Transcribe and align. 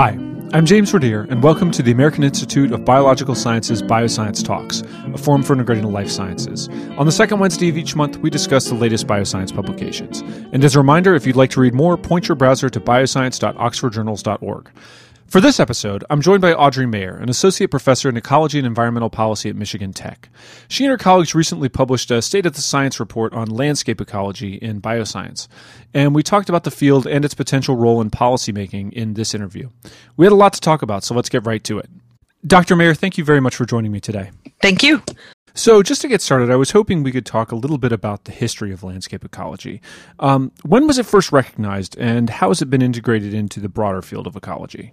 Hi, 0.00 0.16
I'm 0.54 0.64
James 0.64 0.90
Verdier, 0.90 1.26
and 1.28 1.42
welcome 1.42 1.70
to 1.72 1.82
the 1.82 1.92
American 1.92 2.24
Institute 2.24 2.72
of 2.72 2.86
Biological 2.86 3.34
Sciences 3.34 3.82
Bioscience 3.82 4.42
Talks, 4.42 4.82
a 5.12 5.18
forum 5.18 5.42
for 5.42 5.52
integrating 5.52 5.84
life 5.92 6.08
sciences. 6.08 6.70
On 6.96 7.04
the 7.04 7.12
second 7.12 7.38
Wednesday 7.38 7.68
of 7.68 7.76
each 7.76 7.94
month, 7.94 8.16
we 8.16 8.30
discuss 8.30 8.66
the 8.66 8.74
latest 8.74 9.06
bioscience 9.06 9.54
publications. 9.54 10.22
And 10.54 10.64
as 10.64 10.74
a 10.74 10.78
reminder, 10.78 11.14
if 11.14 11.26
you'd 11.26 11.36
like 11.36 11.50
to 11.50 11.60
read 11.60 11.74
more, 11.74 11.98
point 11.98 12.28
your 12.28 12.36
browser 12.36 12.70
to 12.70 12.80
bioscience.oxfordjournals.org. 12.80 14.70
For 15.30 15.40
this 15.40 15.60
episode, 15.60 16.02
I'm 16.10 16.22
joined 16.22 16.40
by 16.42 16.54
Audrey 16.54 16.86
Mayer, 16.86 17.14
an 17.14 17.28
associate 17.28 17.70
professor 17.70 18.08
in 18.08 18.16
ecology 18.16 18.58
and 18.58 18.66
environmental 18.66 19.10
policy 19.10 19.48
at 19.48 19.54
Michigan 19.54 19.92
Tech. 19.92 20.28
She 20.66 20.84
and 20.84 20.90
her 20.90 20.98
colleagues 20.98 21.36
recently 21.36 21.68
published 21.68 22.10
a 22.10 22.20
State 22.20 22.46
of 22.46 22.54
the 22.54 22.60
Science 22.60 22.98
report 22.98 23.32
on 23.32 23.46
landscape 23.46 24.00
ecology 24.00 24.54
in 24.54 24.80
bioscience, 24.80 25.46
and 25.94 26.16
we 26.16 26.24
talked 26.24 26.48
about 26.48 26.64
the 26.64 26.72
field 26.72 27.06
and 27.06 27.24
its 27.24 27.34
potential 27.34 27.76
role 27.76 28.00
in 28.00 28.10
policymaking 28.10 28.92
in 28.92 29.14
this 29.14 29.32
interview. 29.32 29.68
We 30.16 30.26
had 30.26 30.32
a 30.32 30.34
lot 30.34 30.52
to 30.54 30.60
talk 30.60 30.82
about, 30.82 31.04
so 31.04 31.14
let's 31.14 31.28
get 31.28 31.46
right 31.46 31.62
to 31.62 31.78
it. 31.78 31.88
Dr. 32.44 32.74
Mayer, 32.74 32.94
thank 32.94 33.16
you 33.16 33.22
very 33.22 33.40
much 33.40 33.54
for 33.54 33.64
joining 33.64 33.92
me 33.92 34.00
today. 34.00 34.32
Thank 34.60 34.82
you. 34.82 35.00
So, 35.54 35.80
just 35.84 36.00
to 36.02 36.08
get 36.08 36.22
started, 36.22 36.50
I 36.50 36.56
was 36.56 36.72
hoping 36.72 37.04
we 37.04 37.12
could 37.12 37.26
talk 37.26 37.52
a 37.52 37.56
little 37.56 37.78
bit 37.78 37.92
about 37.92 38.24
the 38.24 38.32
history 38.32 38.72
of 38.72 38.82
landscape 38.82 39.24
ecology. 39.24 39.80
Um, 40.18 40.50
when 40.64 40.88
was 40.88 40.98
it 40.98 41.06
first 41.06 41.30
recognized, 41.30 41.96
and 41.98 42.30
how 42.30 42.48
has 42.48 42.60
it 42.62 42.70
been 42.70 42.82
integrated 42.82 43.32
into 43.32 43.60
the 43.60 43.68
broader 43.68 44.02
field 44.02 44.26
of 44.26 44.34
ecology? 44.34 44.92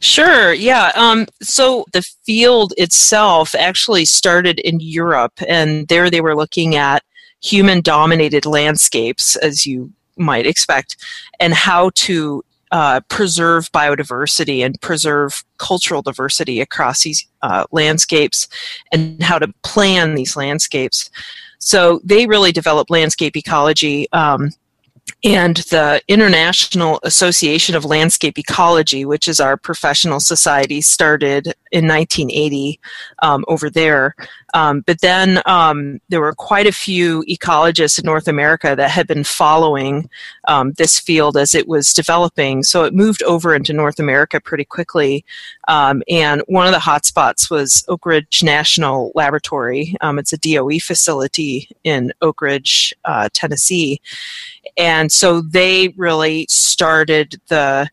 Sure, 0.00 0.54
yeah. 0.54 0.92
Um, 0.94 1.26
so 1.42 1.84
the 1.92 2.02
field 2.24 2.72
itself 2.78 3.54
actually 3.54 4.06
started 4.06 4.58
in 4.60 4.80
Europe, 4.80 5.34
and 5.46 5.86
there 5.88 6.08
they 6.08 6.22
were 6.22 6.36
looking 6.36 6.74
at 6.74 7.02
human 7.42 7.82
dominated 7.82 8.46
landscapes, 8.46 9.36
as 9.36 9.66
you 9.66 9.92
might 10.16 10.46
expect, 10.46 10.96
and 11.38 11.52
how 11.52 11.90
to 11.96 12.42
uh, 12.72 13.00
preserve 13.08 13.70
biodiversity 13.72 14.64
and 14.64 14.80
preserve 14.80 15.44
cultural 15.58 16.02
diversity 16.02 16.60
across 16.60 17.02
these 17.02 17.26
uh, 17.42 17.64
landscapes 17.72 18.48
and 18.92 19.22
how 19.22 19.38
to 19.38 19.52
plan 19.62 20.14
these 20.14 20.36
landscapes. 20.36 21.10
So 21.58 22.00
they 22.04 22.26
really 22.26 22.52
developed 22.52 22.90
landscape 22.90 23.36
ecology 23.36 24.10
um, 24.12 24.50
and 25.24 25.56
the 25.56 26.02
International 26.08 27.00
Association 27.02 27.74
of 27.74 27.84
Landscape 27.84 28.38
Ecology, 28.38 29.04
which 29.04 29.28
is 29.28 29.40
our 29.40 29.56
professional 29.56 30.20
society, 30.20 30.80
started 30.80 31.54
in 31.72 31.86
1980 31.86 32.80
um, 33.22 33.44
over 33.48 33.70
there. 33.70 34.14
Um, 34.54 34.82
but 34.86 35.00
then 35.00 35.40
um, 35.46 36.00
there 36.08 36.20
were 36.20 36.34
quite 36.34 36.66
a 36.66 36.72
few 36.72 37.24
ecologists 37.28 37.98
in 37.98 38.06
North 38.06 38.28
America 38.28 38.74
that 38.76 38.90
had 38.90 39.06
been 39.06 39.24
following 39.24 40.08
um, 40.48 40.72
this 40.72 40.98
field 40.98 41.36
as 41.36 41.54
it 41.54 41.68
was 41.68 41.92
developing. 41.92 42.62
So 42.62 42.84
it 42.84 42.94
moved 42.94 43.22
over 43.22 43.54
into 43.54 43.72
North 43.72 43.98
America 43.98 44.40
pretty 44.40 44.64
quickly. 44.64 45.24
Um, 45.68 46.02
and 46.08 46.42
one 46.46 46.66
of 46.66 46.72
the 46.72 46.78
hotspots 46.78 47.50
was 47.50 47.84
Oak 47.88 48.06
Ridge 48.06 48.42
National 48.42 49.12
Laboratory. 49.14 49.96
Um, 50.00 50.18
it's 50.18 50.32
a 50.32 50.38
DOE 50.38 50.78
facility 50.80 51.68
in 51.84 52.12
Oak 52.22 52.40
Ridge, 52.40 52.94
uh, 53.04 53.28
Tennessee. 53.32 54.00
And 54.76 55.10
so 55.12 55.40
they 55.40 55.88
really 55.96 56.46
started 56.48 57.40
the 57.48 57.88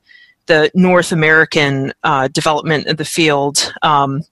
the 0.48 0.72
North 0.74 1.12
American 1.12 1.94
uh, 2.04 2.30
development 2.30 2.88
of 2.88 2.96
the 2.96 3.04
field. 3.04 3.74
Um, 3.82 4.24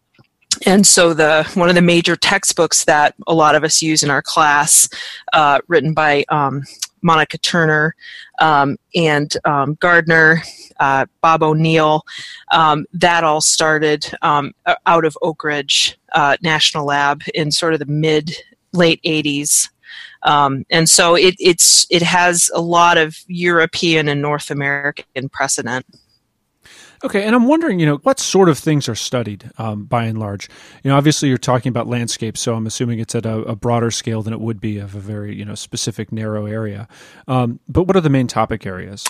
and 0.66 0.86
so 0.86 1.14
the 1.14 1.50
one 1.54 1.70
of 1.70 1.76
the 1.76 1.82
major 1.82 2.16
textbooks 2.16 2.86
that 2.86 3.16
a 3.28 3.34
lot 3.34 3.56
of 3.56 3.64
us 3.64 3.82
use 3.82 4.04
in 4.04 4.10
our 4.10 4.22
class, 4.22 4.90
uh, 5.34 5.60
written 5.68 5.94
by 5.94 6.26
um, 6.30 6.64
Monica 7.02 7.38
Turner 7.38 7.96
um, 8.40 8.78
and 8.96 9.36
um, 9.46 9.78
Gardner, 9.80 10.42
uh, 10.80 11.06
Bob 11.22 11.44
O'Neill, 11.44 12.04
um, 12.52 12.86
that 12.94 13.24
all 13.24 13.42
started 13.42 14.12
um, 14.22 14.54
out 14.86 15.06
of 15.06 15.18
Oak 15.22 15.44
Ridge 15.44 15.98
uh, 16.14 16.36
National 16.42 16.86
Lab 16.86 17.22
in 17.34 17.52
sort 17.52 17.74
of 17.74 17.80
the 17.80 17.86
mid 17.86 18.36
late 18.74 19.02
80s. 19.04 19.70
Um, 20.24 20.66
and 20.72 20.90
so 20.90 21.16
it, 21.16 21.36
it's 21.40 21.86
it 21.92 22.02
has 22.02 22.50
a 22.54 22.62
lot 22.62 22.98
of 22.98 23.18
European 23.28 24.10
and 24.10 24.22
North 24.22 24.50
American 24.50 25.30
precedent. 25.30 25.86
Okay, 27.06 27.24
and 27.24 27.36
I'm 27.36 27.46
wondering, 27.46 27.80
you 27.80 27.86
know, 27.86 27.98
what 27.98 28.20
sort 28.20 28.50
of 28.50 28.58
things 28.58 28.90
are 28.90 28.96
studied 28.96 29.52
um, 29.60 29.86
by 29.86 30.06
and 30.06 30.18
large? 30.18 30.50
You 30.84 30.90
know, 30.90 30.98
obviously 30.98 31.30
you're 31.30 31.38
talking 31.38 31.70
about 31.70 31.86
landscape, 31.86 32.36
so 32.36 32.56
I'm 32.56 32.66
assuming 32.66 32.98
it's 32.98 33.14
at 33.14 33.28
a, 33.28 33.42
a 33.42 33.56
broader 33.56 33.92
scale 33.92 34.24
than 34.24 34.34
it 34.34 34.40
would 34.42 34.60
be 34.60 34.80
of 34.80 34.96
a 34.96 35.00
very, 35.00 35.36
you 35.36 35.46
know, 35.46 35.54
specific 35.54 36.12
narrow 36.12 36.48
area. 36.48 36.88
Um, 37.28 37.60
but 37.70 37.84
what 37.84 37.96
are 37.96 38.02
the 38.02 38.10
main 38.10 38.26
topic 38.26 38.66
areas? 38.66 39.06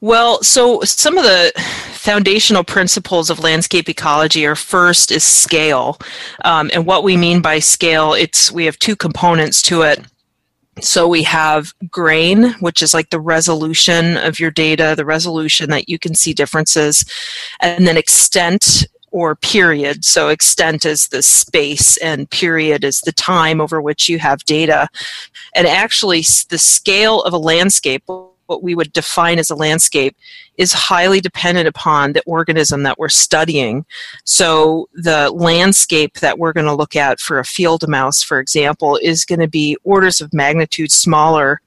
Well, 0.00 0.40
so 0.44 0.80
some 0.82 1.18
of 1.18 1.24
the 1.24 1.52
foundational 1.90 2.62
principles 2.62 3.30
of 3.30 3.40
landscape 3.40 3.88
ecology 3.88 4.46
are 4.46 4.54
first 4.54 5.10
is 5.10 5.24
scale, 5.24 5.98
um, 6.44 6.70
and 6.72 6.86
what 6.86 7.02
we 7.02 7.16
mean 7.16 7.42
by 7.42 7.58
scale, 7.58 8.14
it's 8.14 8.52
we 8.52 8.64
have 8.66 8.78
two 8.78 8.94
components 8.94 9.60
to 9.62 9.82
it. 9.82 9.98
So 10.82 11.06
we 11.06 11.22
have 11.24 11.74
grain, 11.90 12.52
which 12.60 12.82
is 12.82 12.94
like 12.94 13.10
the 13.10 13.20
resolution 13.20 14.16
of 14.16 14.40
your 14.40 14.50
data, 14.50 14.94
the 14.96 15.04
resolution 15.04 15.70
that 15.70 15.88
you 15.88 15.98
can 15.98 16.14
see 16.14 16.32
differences, 16.32 17.04
and 17.60 17.86
then 17.86 17.96
extent 17.96 18.86
or 19.12 19.34
period. 19.34 20.04
So 20.04 20.28
extent 20.28 20.84
is 20.84 21.08
the 21.08 21.22
space 21.22 21.96
and 21.98 22.30
period 22.30 22.84
is 22.84 23.00
the 23.00 23.12
time 23.12 23.60
over 23.60 23.80
which 23.82 24.08
you 24.08 24.18
have 24.20 24.44
data. 24.44 24.88
And 25.54 25.66
actually 25.66 26.20
the 26.48 26.58
scale 26.58 27.22
of 27.22 27.32
a 27.32 27.38
landscape 27.38 28.04
what 28.50 28.64
we 28.64 28.74
would 28.74 28.92
define 28.92 29.38
as 29.38 29.48
a 29.48 29.54
landscape 29.54 30.16
is 30.58 30.72
highly 30.72 31.20
dependent 31.20 31.68
upon 31.68 32.12
the 32.12 32.22
organism 32.26 32.82
that 32.82 32.98
we're 32.98 33.08
studying. 33.08 33.86
So 34.24 34.88
the 34.92 35.30
landscape 35.30 36.14
that 36.14 36.38
we're 36.38 36.52
going 36.52 36.66
to 36.66 36.74
look 36.74 36.96
at 36.96 37.20
for 37.20 37.38
a 37.38 37.44
field 37.44 37.88
mouse, 37.88 38.24
for 38.24 38.40
example, 38.40 38.98
is 39.00 39.24
going 39.24 39.38
to 39.38 39.48
be 39.48 39.76
orders 39.84 40.20
of 40.20 40.34
magnitude 40.34 40.90
smaller 40.90 41.60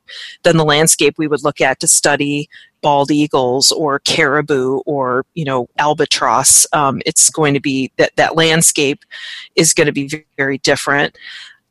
than 0.43 0.57
the 0.57 0.65
landscape 0.65 1.17
we 1.17 1.27
would 1.27 1.43
look 1.43 1.61
at 1.61 1.79
to 1.79 1.87
study 1.87 2.49
bald 2.81 3.11
eagles 3.11 3.71
or 3.71 3.99
caribou 3.99 4.79
or 4.85 5.25
you 5.35 5.45
know 5.45 5.69
albatross. 5.79 6.67
Um, 6.73 7.01
it's 7.05 7.29
going 7.29 7.53
to 7.53 7.61
be 7.61 7.91
that 7.95 8.11
that 8.17 8.35
landscape 8.35 9.05
is 9.55 9.73
going 9.73 9.87
to 9.87 9.93
be 9.93 10.25
very 10.35 10.57
different. 10.57 11.17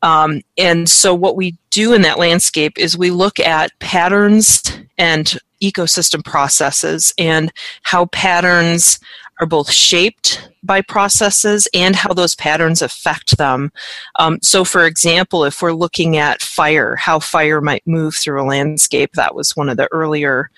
Um, 0.03 0.41
and 0.57 0.87
so, 0.87 1.15
what 1.15 1.35
we 1.35 1.57
do 1.71 1.93
in 1.93 2.03
that 2.03 2.19
landscape 2.19 2.77
is 2.77 2.97
we 2.97 3.09
look 3.09 3.39
at 3.39 3.71
patterns 3.79 4.61
and 4.97 5.39
ecosystem 5.63 6.23
processes 6.23 7.13
and 7.17 7.51
how 7.83 8.05
patterns 8.07 8.99
are 9.39 9.47
both 9.47 9.71
shaped 9.71 10.49
by 10.61 10.81
processes 10.81 11.67
and 11.73 11.95
how 11.95 12.13
those 12.13 12.35
patterns 12.35 12.81
affect 12.81 13.37
them. 13.37 13.71
Um, 14.17 14.39
so, 14.41 14.63
for 14.63 14.85
example, 14.85 15.45
if 15.45 15.61
we're 15.61 15.73
looking 15.73 16.17
at 16.17 16.41
fire, 16.41 16.95
how 16.95 17.19
fire 17.19 17.61
might 17.61 17.85
move 17.87 18.15
through 18.15 18.41
a 18.41 18.45
landscape, 18.45 19.13
that 19.13 19.35
was 19.35 19.55
one 19.55 19.69
of 19.69 19.77
the 19.77 19.87
earlier 19.91 20.51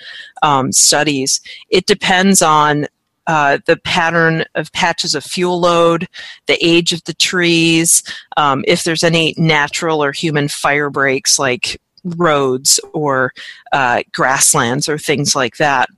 um, 0.43 0.71
studies. 0.71 1.39
It 1.69 1.85
depends 1.85 2.41
on 2.41 2.87
uh, 3.27 3.59
the 3.65 3.77
pattern 3.77 4.45
of 4.55 4.71
patches 4.71 5.15
of 5.15 5.23
fuel 5.23 5.59
load, 5.59 6.07
the 6.45 6.57
age 6.65 6.93
of 6.93 7.03
the 7.05 7.13
trees, 7.13 8.03
um, 8.37 8.63
if 8.67 8.83
there's 8.83 9.03
any 9.03 9.33
natural 9.37 10.03
or 10.03 10.11
human 10.11 10.47
fire 10.47 10.89
breaks 10.89 11.39
like 11.39 11.79
roads 12.03 12.79
or 12.93 13.33
uh, 13.71 14.03
grasslands 14.11 14.87
or 14.87 14.97
things 14.97 15.35
like 15.35 15.57
that. 15.57 15.89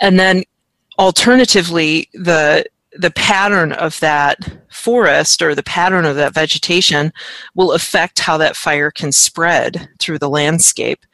And 0.00 0.18
then 0.18 0.44
alternatively, 0.98 2.08
the 2.14 2.66
the 2.98 3.10
pattern 3.10 3.72
of 3.72 3.98
that 4.00 4.38
forest 4.70 5.42
or 5.42 5.54
the 5.54 5.62
pattern 5.62 6.04
of 6.04 6.16
that 6.16 6.34
vegetation 6.34 7.12
will 7.54 7.72
affect 7.72 8.18
how 8.18 8.36
that 8.36 8.56
fire 8.56 8.90
can 8.90 9.12
spread 9.12 9.88
through 9.98 10.18
the 10.18 10.28
landscape. 10.28 11.04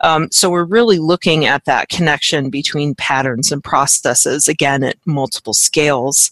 Um, 0.00 0.28
so 0.30 0.50
we're 0.50 0.64
really 0.64 0.98
looking 0.98 1.46
at 1.46 1.64
that 1.64 1.88
connection 1.88 2.50
between 2.50 2.94
patterns 2.94 3.52
and 3.52 3.62
processes, 3.62 4.48
again, 4.48 4.82
at 4.82 4.96
multiple 5.06 5.54
scales. 5.54 6.30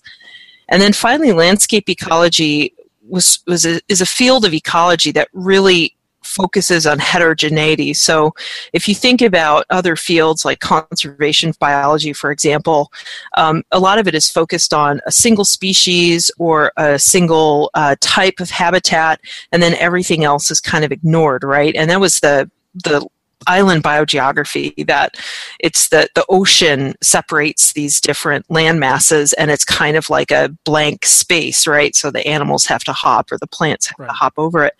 And 0.69 0.82
then 0.82 0.92
finally, 0.92 1.32
landscape 1.32 1.88
ecology 1.88 2.75
was, 3.08 3.40
was 3.46 3.64
a, 3.64 3.80
is 3.88 4.00
a 4.00 4.06
field 4.06 4.44
of 4.44 4.54
ecology 4.54 5.12
that 5.12 5.28
really 5.32 5.96
focuses 6.26 6.87
on 6.87 6.99
heterogeneity. 6.99 7.94
So, 7.94 8.34
if 8.73 8.88
you 8.88 8.94
think 8.94 9.23
about 9.23 9.64
other 9.70 9.96
fields 9.96 10.44
like 10.44 10.61
conservation 10.61 11.52
biology, 11.58 12.12
for 12.12 12.31
example, 12.31 12.93
um, 13.37 13.62
a 13.73 13.78
lot 13.78 13.99
of 13.99 14.08
it 14.08 14.14
is 14.14 14.31
focused 14.31 14.75
on 14.75 15.00
a 15.06 15.12
single 15.12 15.44
species 15.44 16.31
or 16.38 16.73
a 16.76 16.99
single 16.99 17.70
uh, 17.75 17.96
type 18.00 18.40
of 18.40 18.50
habitat, 18.50 19.20
and 19.52 19.62
then 19.62 19.75
everything 19.75 20.25
else 20.25 20.50
is 20.50 20.61
kind 20.61 20.84
of 20.84 20.93
ignored, 20.93 21.44
right? 21.44 21.75
And 21.75 21.90
that 21.90 22.00
was 22.00 22.20
the 22.20 22.50
the 22.84 23.06
island 23.46 23.82
biogeography 23.82 24.86
that 24.86 25.16
it's 25.60 25.88
the 25.88 26.08
the 26.14 26.24
ocean 26.28 26.94
separates 27.02 27.72
these 27.74 28.00
different 28.00 28.48
land 28.50 28.80
masses 28.80 29.32
and 29.34 29.50
it's 29.50 29.64
kind 29.64 29.96
of 29.96 30.08
like 30.08 30.30
a 30.30 30.48
blank 30.64 31.04
space 31.04 31.66
right 31.66 31.94
so 31.94 32.10
the 32.10 32.26
animals 32.26 32.64
have 32.66 32.82
to 32.82 32.92
hop 32.92 33.30
or 33.30 33.38
the 33.38 33.46
plants 33.46 33.86
have 33.86 33.98
right. 33.98 34.08
to 34.08 34.12
hop 34.12 34.32
over 34.36 34.64
it 34.64 34.74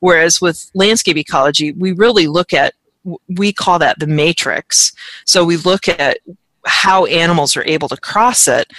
whereas 0.00 0.40
with 0.40 0.70
landscape 0.74 1.16
ecology 1.16 1.72
we 1.72 1.92
really 1.92 2.26
look 2.26 2.52
at 2.52 2.74
we 3.28 3.52
call 3.52 3.78
that 3.78 3.98
the 3.98 4.06
matrix 4.06 4.92
so 5.24 5.44
we 5.44 5.56
look 5.56 5.88
at 5.88 6.18
how 6.64 7.06
animals 7.06 7.56
are 7.56 7.64
able 7.64 7.88
to 7.88 7.96
cross 7.96 8.48
it. 8.48 8.72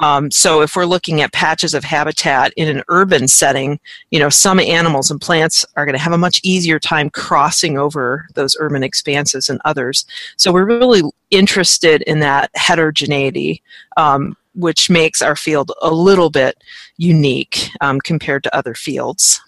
Um, 0.00 0.30
so 0.30 0.62
if 0.62 0.74
we're 0.74 0.86
looking 0.86 1.20
at 1.20 1.32
patches 1.32 1.74
of 1.74 1.84
habitat 1.84 2.52
in 2.56 2.68
an 2.68 2.82
urban 2.88 3.28
setting, 3.28 3.78
you 4.10 4.18
know, 4.18 4.28
some 4.30 4.58
animals 4.58 5.10
and 5.10 5.20
plants 5.20 5.64
are 5.76 5.84
going 5.84 5.96
to 5.96 6.02
have 6.02 6.12
a 6.12 6.18
much 6.18 6.40
easier 6.42 6.78
time 6.78 7.10
crossing 7.10 7.78
over 7.78 8.26
those 8.34 8.56
urban 8.58 8.82
expanses 8.82 9.46
than 9.46 9.60
others. 9.64 10.06
So 10.36 10.52
we're 10.52 10.64
really 10.64 11.02
interested 11.30 12.02
in 12.02 12.20
that 12.20 12.50
heterogeneity, 12.54 13.62
um, 13.96 14.36
which 14.54 14.90
makes 14.90 15.22
our 15.22 15.36
field 15.36 15.70
a 15.82 15.90
little 15.90 16.30
bit 16.30 16.56
unique 16.96 17.70
um, 17.80 18.00
compared 18.00 18.42
to 18.44 18.56
other 18.56 18.74
fields. 18.74 19.40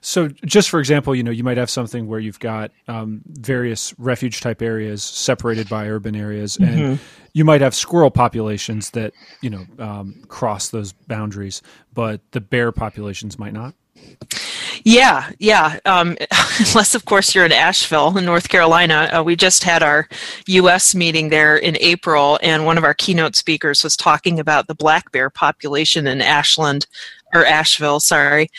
So, 0.00 0.28
just 0.28 0.70
for 0.70 0.80
example, 0.80 1.14
you 1.14 1.22
know, 1.22 1.30
you 1.30 1.44
might 1.44 1.58
have 1.58 1.70
something 1.70 2.06
where 2.06 2.20
you've 2.20 2.40
got 2.40 2.70
um, 2.88 3.20
various 3.26 3.94
refuge 3.98 4.40
type 4.40 4.62
areas 4.62 5.02
separated 5.02 5.68
by 5.68 5.88
urban 5.88 6.16
areas, 6.16 6.56
and 6.56 6.68
mm-hmm. 6.68 7.02
you 7.34 7.44
might 7.44 7.60
have 7.60 7.74
squirrel 7.74 8.10
populations 8.10 8.90
that 8.90 9.12
you 9.42 9.50
know 9.50 9.66
um, 9.78 10.22
cross 10.28 10.70
those 10.70 10.92
boundaries, 10.92 11.60
but 11.92 12.20
the 12.32 12.40
bear 12.40 12.72
populations 12.72 13.38
might 13.38 13.52
not. 13.52 13.74
Yeah, 14.84 15.30
yeah. 15.38 15.78
Um, 15.84 16.16
unless, 16.68 16.94
of 16.94 17.04
course, 17.04 17.34
you're 17.34 17.44
in 17.44 17.52
Asheville, 17.52 18.16
in 18.16 18.24
North 18.24 18.48
Carolina. 18.48 19.08
Uh, 19.12 19.22
we 19.22 19.36
just 19.36 19.64
had 19.64 19.82
our 19.82 20.08
U.S. 20.46 20.94
meeting 20.94 21.28
there 21.28 21.56
in 21.56 21.76
April, 21.80 22.38
and 22.42 22.66
one 22.66 22.76
of 22.76 22.84
our 22.84 22.94
keynote 22.94 23.36
speakers 23.36 23.82
was 23.82 23.96
talking 23.96 24.38
about 24.38 24.66
the 24.66 24.74
black 24.74 25.10
bear 25.12 25.30
population 25.30 26.06
in 26.06 26.20
Ashland, 26.20 26.86
or 27.32 27.46
Asheville, 27.46 28.00
sorry, 28.00 28.50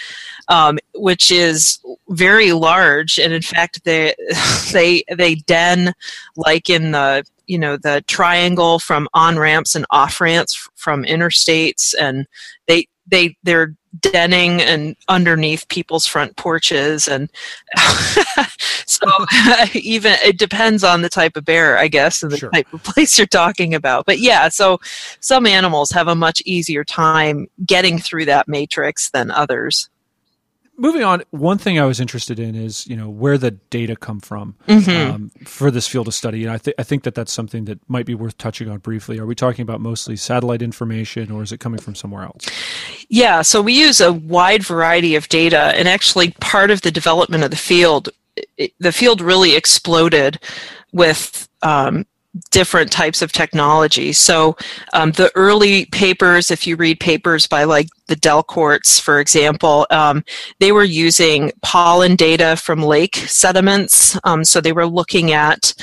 um, 0.48 0.80
which 0.96 1.32
is 1.32 1.80
very 2.10 2.54
large, 2.54 3.20
and 3.20 3.34
in 3.34 3.42
fact, 3.42 3.84
they 3.84 4.16
they 4.72 5.04
they 5.16 5.36
den 5.36 5.94
like 6.36 6.70
in 6.70 6.92
the 6.92 7.24
you 7.48 7.60
know 7.60 7.78
the 7.78 8.04
triangle 8.08 8.80
from 8.80 9.08
on 9.14 9.38
ramps 9.38 9.76
and 9.76 9.86
off 9.92 10.22
ramps 10.22 10.70
from 10.76 11.04
interstates, 11.04 11.94
and 12.00 12.26
they 12.68 12.88
they 13.08 13.36
they're 13.44 13.76
denning 14.00 14.62
and 14.62 14.96
underneath 15.10 15.68
people's 15.68 16.08
front 16.08 16.36
porches 16.38 17.10
and 17.10 17.30
so 18.86 19.06
even 19.74 20.14
it 20.24 20.38
depends 20.38 20.84
on 20.84 21.02
the 21.02 21.10
type 21.10 21.36
of 21.36 21.44
bear 21.44 21.78
i 21.78 21.90
guess 21.90 22.24
and 22.24 22.32
the 22.32 22.38
sure. 22.38 22.50
type 22.52 22.72
of 22.74 22.82
place 22.84 23.18
you're 23.18 23.28
talking 23.28 23.76
about 23.76 24.06
but 24.06 24.20
yeah 24.20 24.48
so 24.48 24.80
some 25.20 25.46
animals 25.46 25.92
have 25.92 26.08
a 26.08 26.16
much 26.16 26.42
easier 26.46 26.86
time 26.86 27.48
getting 27.66 28.00
through 28.00 28.24
that 28.24 28.48
matrix 28.48 29.10
than 29.12 29.30
others 29.30 29.90
moving 30.82 31.04
on, 31.04 31.24
one 31.30 31.58
thing 31.58 31.80
I 31.80 31.86
was 31.86 32.00
interested 32.00 32.40
in 32.40 32.56
is 32.56 32.88
you 32.88 32.98
know 32.98 33.10
where 33.10 33.38
the 33.38 33.52
data 33.52 33.96
come 33.96 34.20
from 34.20 34.56
mm-hmm. 34.68 35.12
um, 35.12 35.32
for 35.46 35.72
this 35.72 35.88
field 35.88 36.08
of 36.08 36.14
study, 36.14 36.44
and 36.44 36.52
I, 36.52 36.58
th- 36.58 36.76
I 36.78 36.84
think 36.84 37.04
that 37.04 37.16
that's 37.16 37.32
something 37.32 37.66
that 37.66 37.80
might 37.90 38.06
be 38.06 38.16
worth 38.16 38.38
touching 38.38 38.68
on 38.70 38.80
briefly. 38.80 39.20
Are 39.20 39.26
we 39.26 39.36
talking 39.36 39.64
about 39.64 39.80
mostly 39.80 40.16
satellite 40.16 40.62
information, 40.62 41.32
or 41.32 41.44
is 41.44 41.52
it 41.52 41.60
coming 41.60 41.80
from 41.80 41.96
somewhere 41.96 42.24
else? 42.24 42.46
Yeah, 43.10 43.44
so 43.44 43.62
we 43.62 43.74
use 43.74 44.02
a 44.02 44.12
wide 44.12 44.64
variety 44.64 45.16
of 45.16 45.30
data, 45.30 45.74
and 45.76 45.88
actually 45.88 46.32
part 46.40 46.72
of 46.72 46.82
the 46.82 46.92
development 46.92 47.44
of 47.44 47.52
the 47.52 47.58
field, 47.58 48.10
it, 48.58 48.74
the 48.80 48.92
field 48.92 49.22
really 49.22 49.56
exploded 49.56 50.40
with 50.92 51.48
um, 51.62 52.06
different 52.50 52.92
types 52.92 53.22
of 53.22 53.32
technology. 53.32 54.14
So 54.14 54.56
um, 54.94 55.12
the 55.12 55.32
early 55.36 55.86
papers, 55.86 56.50
if 56.50 56.66
you 56.66 56.76
read 56.76 57.00
papers 57.00 57.46
by 57.46 57.66
like 57.66 57.88
the 58.08 58.16
Delcourts, 58.16 59.00
for 59.00 59.20
example, 59.20 59.86
um, 59.90 60.24
they 60.60 60.72
were 60.72 60.84
using 60.84 61.52
pollen 61.62 62.16
data 62.16 62.56
from 62.56 62.82
lake 62.82 63.16
sediments. 63.16 64.18
Um, 64.24 64.44
so 64.44 64.60
they 64.62 64.74
were 64.74 64.88
looking 64.88 65.32
at 65.32 65.74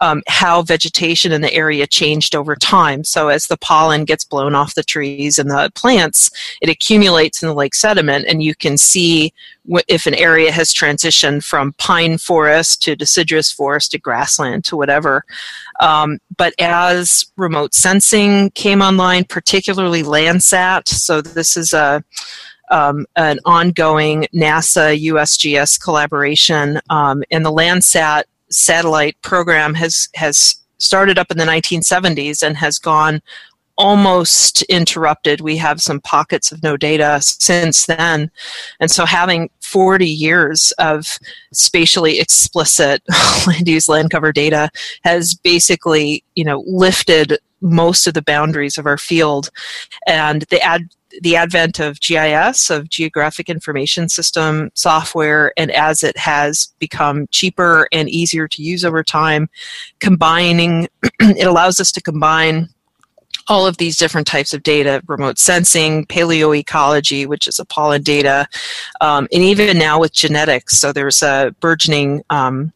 um, 0.00 0.22
how 0.28 0.62
vegetation 0.62 1.32
in 1.32 1.40
the 1.40 1.52
area 1.52 1.86
changed 1.86 2.34
over 2.34 2.56
time. 2.56 3.04
So 3.04 3.28
as 3.28 3.46
the 3.46 3.56
pollen 3.58 4.04
gets 4.04 4.24
blown 4.24 4.54
off 4.54 4.74
the 4.74 4.82
trees 4.82 5.38
and 5.38 5.50
the 5.50 5.70
plants, 5.74 6.30
it 6.60 6.68
accumulates 6.68 7.42
in 7.42 7.48
the 7.48 7.54
lake 7.54 7.74
sediment, 7.74 8.26
and 8.26 8.42
you 8.42 8.54
can 8.54 8.76
see 8.76 9.32
if 9.88 10.06
an 10.06 10.14
area 10.14 10.50
has 10.50 10.72
transitioned 10.72 11.44
from 11.44 11.72
pine 11.74 12.18
forest 12.18 12.82
to 12.82 12.96
deciduous 12.96 13.52
forest 13.52 13.90
to 13.92 13.98
grassland 13.98 14.64
to 14.64 14.76
whatever. 14.76 15.24
Um, 15.80 16.18
but 16.36 16.54
as 16.58 17.26
remote 17.36 17.74
sensing 17.74 18.50
came 18.50 18.82
online, 18.82 19.24
particularly 19.24 20.02
Landsat, 20.02 20.88
so 20.88 21.20
this 21.20 21.56
is 21.56 21.72
a 21.72 22.02
um, 22.70 23.06
an 23.16 23.38
ongoing 23.46 24.26
NASA 24.34 24.98
USGS 25.02 25.82
collaboration, 25.82 26.80
um, 26.90 27.22
and 27.30 27.44
the 27.44 27.52
Landsat 27.52 28.24
satellite 28.50 29.16
program 29.22 29.74
has 29.74 30.08
has 30.14 30.56
started 30.78 31.18
up 31.18 31.30
in 31.30 31.38
the 31.38 31.44
1970s 31.44 32.42
and 32.42 32.56
has 32.56 32.78
gone 32.78 33.20
almost 33.78 34.62
interrupted. 34.64 35.40
We 35.40 35.56
have 35.56 35.80
some 35.80 36.00
pockets 36.00 36.52
of 36.52 36.62
no 36.62 36.76
data 36.76 37.20
since 37.22 37.86
then. 37.86 38.30
And 38.80 38.90
so 38.90 39.06
having 39.06 39.48
40 39.60 40.06
years 40.06 40.72
of 40.72 41.18
spatially 41.52 42.18
explicit 42.18 43.02
land 43.46 43.68
use 43.68 43.88
land 43.88 44.10
cover 44.10 44.32
data 44.32 44.70
has 45.04 45.34
basically, 45.34 46.24
you 46.34 46.44
know, 46.44 46.64
lifted 46.66 47.38
most 47.60 48.06
of 48.06 48.14
the 48.14 48.22
boundaries 48.22 48.78
of 48.78 48.86
our 48.86 48.98
field. 48.98 49.50
And 50.06 50.42
the 50.50 50.60
ad 50.60 50.88
the 51.22 51.36
advent 51.36 51.80
of 51.80 52.00
GIS, 52.00 52.68
of 52.70 52.90
Geographic 52.90 53.48
Information 53.48 54.10
System 54.10 54.70
software, 54.74 55.52
and 55.56 55.70
as 55.70 56.02
it 56.02 56.16
has 56.18 56.72
become 56.78 57.26
cheaper 57.30 57.88
and 57.92 58.10
easier 58.10 58.46
to 58.48 58.62
use 58.62 58.84
over 58.84 59.02
time, 59.02 59.48
combining, 60.00 60.86
it 61.20 61.46
allows 61.46 61.80
us 61.80 61.90
to 61.92 62.02
combine 62.02 62.68
all 63.48 63.66
of 63.66 63.76
these 63.76 63.96
different 63.96 64.26
types 64.26 64.52
of 64.52 64.62
data 64.62 65.02
remote 65.06 65.38
sensing 65.38 66.04
paleoecology 66.06 67.26
which 67.26 67.46
is 67.46 67.58
a 67.58 67.64
pollen 67.64 68.02
data 68.02 68.46
um, 69.00 69.26
and 69.32 69.42
even 69.42 69.78
now 69.78 69.98
with 69.98 70.12
genetics 70.12 70.78
so 70.78 70.92
there's 70.92 71.22
a 71.22 71.54
burgeoning 71.60 72.22
um, 72.30 72.72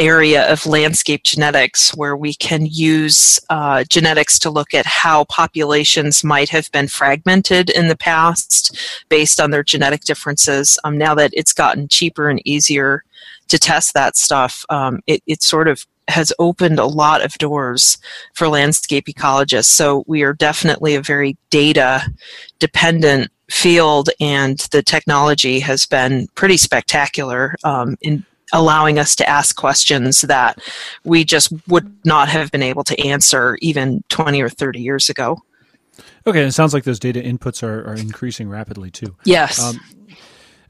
area 0.00 0.50
of 0.50 0.64
landscape 0.66 1.22
genetics 1.22 1.94
where 1.94 2.16
we 2.16 2.32
can 2.34 2.66
use 2.66 3.38
uh, 3.50 3.84
genetics 3.84 4.38
to 4.38 4.50
look 4.50 4.72
at 4.72 4.86
how 4.86 5.24
populations 5.24 6.24
might 6.24 6.48
have 6.48 6.72
been 6.72 6.88
fragmented 6.88 7.68
in 7.68 7.88
the 7.88 7.96
past 7.96 8.76
based 9.10 9.38
on 9.38 9.50
their 9.50 9.62
genetic 9.62 10.00
differences. 10.00 10.78
Um, 10.84 10.96
now 10.96 11.14
that 11.14 11.32
it's 11.34 11.52
gotten 11.52 11.86
cheaper 11.86 12.30
and 12.30 12.40
easier 12.46 13.04
to 13.50 13.58
test 13.58 13.94
that 13.94 14.16
stuff, 14.16 14.64
um, 14.70 15.00
it, 15.06 15.22
it 15.26 15.42
sort 15.42 15.68
of 15.68 15.86
has 16.08 16.32
opened 16.38 16.78
a 16.78 16.86
lot 16.86 17.24
of 17.24 17.34
doors 17.34 17.98
for 18.34 18.48
landscape 18.48 19.06
ecologists. 19.06 19.66
So 19.66 20.04
we 20.06 20.22
are 20.22 20.32
definitely 20.32 20.94
a 20.94 21.02
very 21.02 21.36
data 21.50 22.02
dependent 22.58 23.30
field, 23.48 24.10
and 24.20 24.58
the 24.72 24.82
technology 24.82 25.60
has 25.60 25.86
been 25.86 26.26
pretty 26.34 26.56
spectacular 26.56 27.56
um, 27.64 27.96
in 28.00 28.24
allowing 28.52 28.98
us 28.98 29.14
to 29.16 29.28
ask 29.28 29.56
questions 29.56 30.22
that 30.22 30.58
we 31.04 31.24
just 31.24 31.52
would 31.68 31.92
not 32.04 32.28
have 32.28 32.50
been 32.50 32.62
able 32.62 32.84
to 32.84 33.00
answer 33.00 33.56
even 33.60 34.02
20 34.08 34.40
or 34.42 34.48
30 34.48 34.80
years 34.80 35.08
ago. 35.08 35.38
Okay, 36.26 36.42
it 36.42 36.52
sounds 36.52 36.74
like 36.74 36.84
those 36.84 36.98
data 36.98 37.20
inputs 37.20 37.62
are, 37.62 37.86
are 37.86 37.94
increasing 37.94 38.48
rapidly 38.48 38.90
too. 38.90 39.16
Yes. 39.24 39.62
Um, 39.62 39.80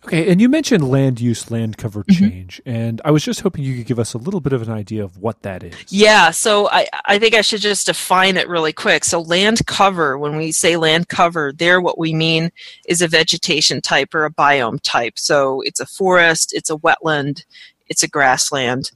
Okay, 0.07 0.33
and 0.33 0.41
you 0.41 0.49
mentioned 0.49 0.89
land 0.89 1.21
use, 1.21 1.51
land 1.51 1.77
cover 1.77 2.03
mm-hmm. 2.05 2.25
change, 2.25 2.63
mm-hmm. 2.65 2.75
and 2.75 3.03
I 3.05 3.11
was 3.11 3.23
just 3.23 3.43
hoping 3.43 3.65
you 3.65 3.77
could 3.77 3.87
give 3.87 3.99
us 3.99 4.15
a 4.15 4.19
little 4.19 4.41
bit 4.41 4.55
of 4.55 4.63
an 4.63 4.71
idea 4.71 5.05
of 5.05 5.19
what 5.19 5.43
that 5.43 5.63
is. 5.63 5.75
Yeah, 5.89 6.31
so 6.31 6.71
I, 6.71 6.89
I 7.05 7.19
think 7.19 7.35
I 7.35 7.43
should 7.43 7.61
just 7.61 7.87
define 7.87 8.39
it 8.39 8.49
really 8.49 8.73
quick. 8.73 9.05
So, 9.05 9.21
land 9.21 9.67
cover, 9.67 10.17
when 10.17 10.37
we 10.37 10.53
say 10.53 10.77
land 10.79 11.09
cover, 11.09 11.53
there 11.53 11.83
what 11.83 11.99
we 11.99 12.15
mean 12.15 12.51
is 12.89 13.03
a 13.03 13.09
vegetation 13.09 13.83
type 13.83 14.15
or 14.15 14.25
a 14.25 14.33
biome 14.33 14.81
type. 14.83 15.19
So, 15.19 15.61
it's 15.63 15.81
a 15.81 15.87
forest, 15.87 16.55
it's 16.55 16.71
a 16.71 16.77
wetland, 16.77 17.45
it's 17.89 18.03
a 18.03 18.09
grassland. 18.09 18.93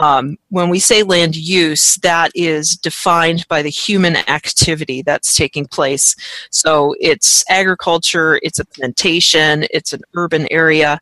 Um, 0.00 0.36
when 0.50 0.68
we 0.68 0.78
say 0.78 1.02
land 1.02 1.36
use, 1.36 1.96
that 1.96 2.30
is 2.34 2.76
defined 2.76 3.46
by 3.48 3.62
the 3.62 3.70
human 3.70 4.16
activity 4.28 5.02
that's 5.02 5.36
taking 5.36 5.66
place. 5.66 6.14
So 6.50 6.94
it's 7.00 7.44
agriculture, 7.48 8.40
it's 8.42 8.58
a 8.58 8.64
plantation, 8.64 9.66
it's 9.70 9.92
an 9.92 10.02
urban 10.14 10.46
area. 10.50 11.00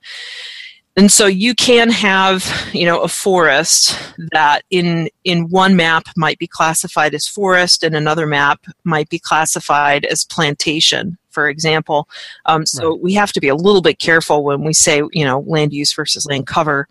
And 0.98 1.12
so 1.12 1.26
you 1.26 1.54
can 1.54 1.90
have, 1.90 2.70
you 2.72 2.86
know, 2.86 3.02
a 3.02 3.08
forest 3.08 3.98
that 4.32 4.62
in 4.70 5.10
in 5.24 5.50
one 5.50 5.76
map 5.76 6.06
might 6.16 6.38
be 6.38 6.46
classified 6.46 7.14
as 7.14 7.28
forest, 7.28 7.82
and 7.82 7.94
another 7.94 8.26
map 8.26 8.64
might 8.84 9.10
be 9.10 9.18
classified 9.18 10.06
as 10.06 10.24
plantation, 10.24 11.18
for 11.28 11.50
example. 11.50 12.08
Um, 12.46 12.64
so 12.64 12.92
right. 12.92 13.00
we 13.02 13.12
have 13.12 13.32
to 13.32 13.40
be 13.40 13.48
a 13.48 13.54
little 13.54 13.82
bit 13.82 13.98
careful 13.98 14.42
when 14.42 14.64
we 14.64 14.72
say, 14.72 15.02
you 15.12 15.24
know, 15.26 15.40
land 15.40 15.74
use 15.74 15.92
versus 15.92 16.24
land 16.24 16.46
cover. 16.46 16.88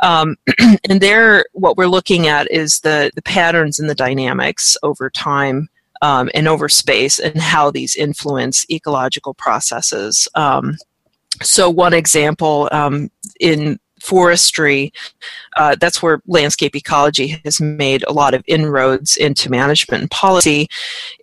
Um, 0.00 0.36
and 0.88 1.00
there, 1.00 1.44
what 1.52 1.76
we're 1.76 1.86
looking 1.86 2.26
at 2.26 2.50
is 2.50 2.80
the, 2.80 3.10
the 3.14 3.22
patterns 3.22 3.78
and 3.78 3.88
the 3.88 3.94
dynamics 3.94 4.76
over 4.82 5.10
time 5.10 5.68
um, 6.02 6.30
and 6.34 6.48
over 6.48 6.68
space 6.68 7.18
and 7.18 7.36
how 7.36 7.70
these 7.70 7.96
influence 7.96 8.66
ecological 8.70 9.34
processes. 9.34 10.28
Um, 10.34 10.76
so, 11.42 11.70
one 11.70 11.94
example 11.94 12.68
um, 12.72 13.10
in 13.38 13.78
forestry, 14.00 14.92
uh, 15.56 15.76
that's 15.78 16.02
where 16.02 16.22
landscape 16.26 16.74
ecology 16.74 17.40
has 17.44 17.60
made 17.60 18.02
a 18.06 18.12
lot 18.12 18.34
of 18.34 18.42
inroads 18.46 19.16
into 19.16 19.50
management 19.50 20.02
and 20.02 20.10
policy, 20.10 20.68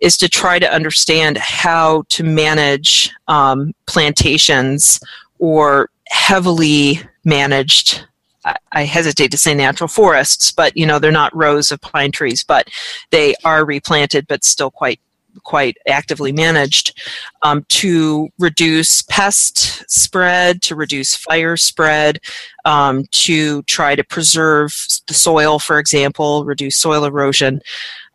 is 0.00 0.16
to 0.16 0.28
try 0.28 0.58
to 0.58 0.72
understand 0.72 1.36
how 1.38 2.04
to 2.08 2.22
manage 2.22 3.10
um, 3.26 3.72
plantations 3.86 5.00
or 5.38 5.90
heavily 6.08 7.00
managed 7.24 8.06
I 8.72 8.84
hesitate 8.84 9.30
to 9.32 9.38
say 9.38 9.54
natural 9.54 9.88
forests, 9.88 10.52
but 10.52 10.76
you 10.76 10.86
know 10.86 10.98
they're 10.98 11.10
not 11.10 11.34
rows 11.34 11.70
of 11.72 11.80
pine 11.80 12.12
trees, 12.12 12.44
but 12.44 12.68
they 13.10 13.34
are 13.44 13.64
replanted, 13.64 14.26
but 14.28 14.44
still 14.44 14.70
quite 14.70 15.00
quite 15.44 15.76
actively 15.86 16.32
managed 16.32 17.00
um, 17.42 17.64
to 17.68 18.28
reduce 18.38 19.02
pest 19.02 19.88
spread, 19.90 20.62
to 20.62 20.74
reduce 20.74 21.14
fire 21.14 21.56
spread, 21.56 22.18
um, 22.64 23.04
to 23.10 23.62
try 23.64 23.94
to 23.94 24.04
preserve 24.04 24.74
the 25.06 25.14
soil, 25.14 25.58
for 25.58 25.78
example, 25.78 26.44
reduce 26.44 26.76
soil 26.76 27.04
erosion. 27.04 27.60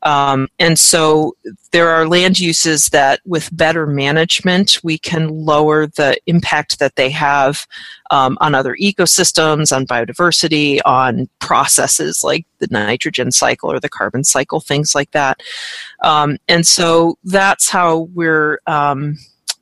Um, 0.03 0.47
and 0.59 0.77
so 0.77 1.35
there 1.71 1.89
are 1.89 2.07
land 2.07 2.39
uses 2.39 2.87
that, 2.89 3.21
with 3.25 3.55
better 3.55 3.87
management, 3.87 4.79
we 4.83 4.97
can 4.97 5.29
lower 5.29 5.87
the 5.87 6.17
impact 6.27 6.79
that 6.79 6.95
they 6.95 7.09
have 7.09 7.65
um, 8.11 8.37
on 8.41 8.53
other 8.53 8.75
ecosystems, 8.75 9.75
on 9.75 9.87
biodiversity, 9.87 10.79
on 10.85 11.27
processes 11.39 12.23
like 12.23 12.45
the 12.59 12.67
nitrogen 12.69 13.31
cycle 13.31 13.71
or 13.71 13.79
the 13.79 13.89
carbon 13.89 14.23
cycle, 14.23 14.59
things 14.59 14.93
like 14.93 15.11
that. 15.11 15.41
Um, 16.03 16.37
and 16.47 16.67
so 16.67 17.17
that's 17.23 17.69
how 17.69 18.09
we're. 18.13 18.59
Um, 18.67 19.17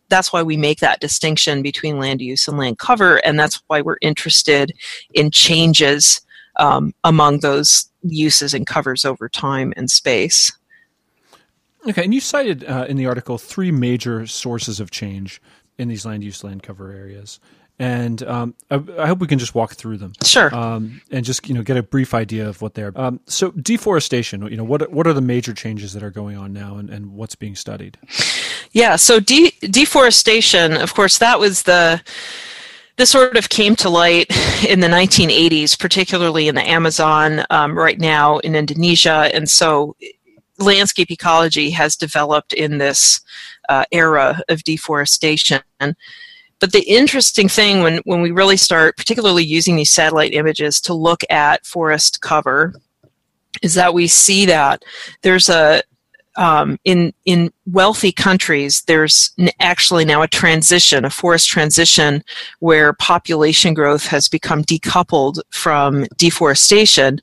that's 0.10 0.33
why 0.33 0.43
we 0.43 0.57
make 0.57 0.79
that 0.79 1.00
distinction 1.00 1.62
between 1.62 1.98
land 1.98 2.19
use 2.19 2.45
and 2.45 2.57
land 2.57 2.79
cover, 2.79 3.17
and 3.25 3.39
that's 3.39 3.63
why 3.67 3.79
we're 3.79 3.98
interested 4.01 4.74
in 5.13 5.31
changes 5.31 6.19
um, 6.62 6.94
among 7.03 7.39
those 7.39 7.89
uses 8.03 8.53
and 8.53 8.65
covers 8.65 9.03
over 9.03 9.27
time 9.27 9.74
and 9.75 9.89
space. 9.89 10.51
Okay, 11.89 12.03
and 12.03 12.13
you 12.13 12.22
cited 12.22 12.63
uh, 12.63 12.86
in 12.88 12.96
the 12.96 13.08
article 13.08 13.39
three 13.39 13.72
major 13.72 14.27
sources 14.27 14.80
of 14.80 14.91
change 14.91 15.41
in 15.80 15.88
these 15.88 16.06
land 16.06 16.24
use 16.24 16.44
land 16.44 16.62
cover 16.62 16.91
areas, 16.91 17.39
and 17.80 18.22
um, 18.24 18.53
I, 18.70 18.84
I, 19.00 19.08
hope 19.08 19.18
we 19.18 19.25
can 19.25 19.39
just 19.39 19.56
walk 19.56 19.74
through 19.74 19.98
them. 19.98 20.13
Sure. 20.24 20.53
Um, 20.53 21.01
and 21.10 21.25
just 21.25 21.50
you 21.50 21.56
know 21.56 21.63
get 21.63 21.77
a 21.77 21.84
brief 21.84 22.13
idea 22.13 22.48
of 22.48 22.62
what 22.62 22.75
they 22.75 22.84
are. 22.84 22.91
Um, 22.96 23.20
so 23.25 23.50
deforestation. 23.50 24.46
You 24.46 24.58
know 24.58 24.63
what 24.63 24.91
what 24.91 25.08
are 25.08 25.13
the 25.13 25.22
major 25.22 25.56
changes 25.56 25.94
that 25.94 26.03
are 26.03 26.12
going 26.12 26.38
on 26.38 26.53
now, 26.53 26.77
and, 26.77 26.91
and 26.91 27.13
what's 27.13 27.34
being 27.34 27.56
studied? 27.56 27.98
Yeah. 28.74 28.96
So 28.96 29.20
de- 29.20 29.58
deforestation. 29.62 30.77
Of 30.77 30.94
course, 30.94 31.18
that 31.18 31.39
was 31.39 31.63
the 31.63 32.03
this 33.01 33.10
sort 33.10 33.36
of 33.36 33.50
came 33.50 33.75
to 33.75 33.89
light 33.89 34.27
in 34.70 34.79
the 34.79 34.88
1980s, 34.88 35.79
particularly 35.79 36.48
in 36.48 36.53
the 36.53 36.70
Amazon, 36.70 37.43
um, 37.50 37.75
right 37.75 38.00
now 38.00 38.38
in 38.38 38.53
Indonesia. 38.53 39.27
And 39.34 39.50
so 39.50 39.96
landscape 40.60 41.10
ecology 41.10 41.72
has 41.72 41.96
developed 41.96 42.53
in 42.53 42.77
this 42.77 43.20
uh, 43.70 43.86
era 43.91 44.39
of 44.50 44.63
deforestation. 44.63 45.63
But 45.79 46.74
the 46.74 46.88
interesting 46.88 47.50
thing 47.50 47.81
when, 47.81 48.01
when 48.03 48.22
we 48.22 48.29
really 48.29 48.55
start, 48.55 48.98
particularly 48.98 49.43
using 49.43 49.77
these 49.77 49.89
satellite 49.89 50.36
images 50.36 50.79
to 50.81 50.93
look 50.93 51.22
at 51.31 51.65
forest 51.65 52.22
cover, 52.22 52.75
is 53.63 53.74
that 53.74 53.96
we 53.96 54.05
see 54.05 54.46
that 54.46 54.84
there's 55.24 55.50
a, 55.50 55.81
um, 56.38 56.77
in 56.83 57.13
in 57.25 57.51
wealthy 57.65 58.11
countries, 58.11 58.83
there's 58.88 59.31
actually 59.59 60.05
now 60.05 60.21
a 60.21 60.27
transition, 60.27 61.05
a 61.05 61.09
forest 61.09 61.50
transition, 61.50 62.23
where 62.59 62.93
population 62.93 63.73
growth 63.73 64.05
has 64.05 64.27
become 64.27 64.63
decoupled 64.63 65.39
from 65.50 66.05
deforestation, 66.17 67.19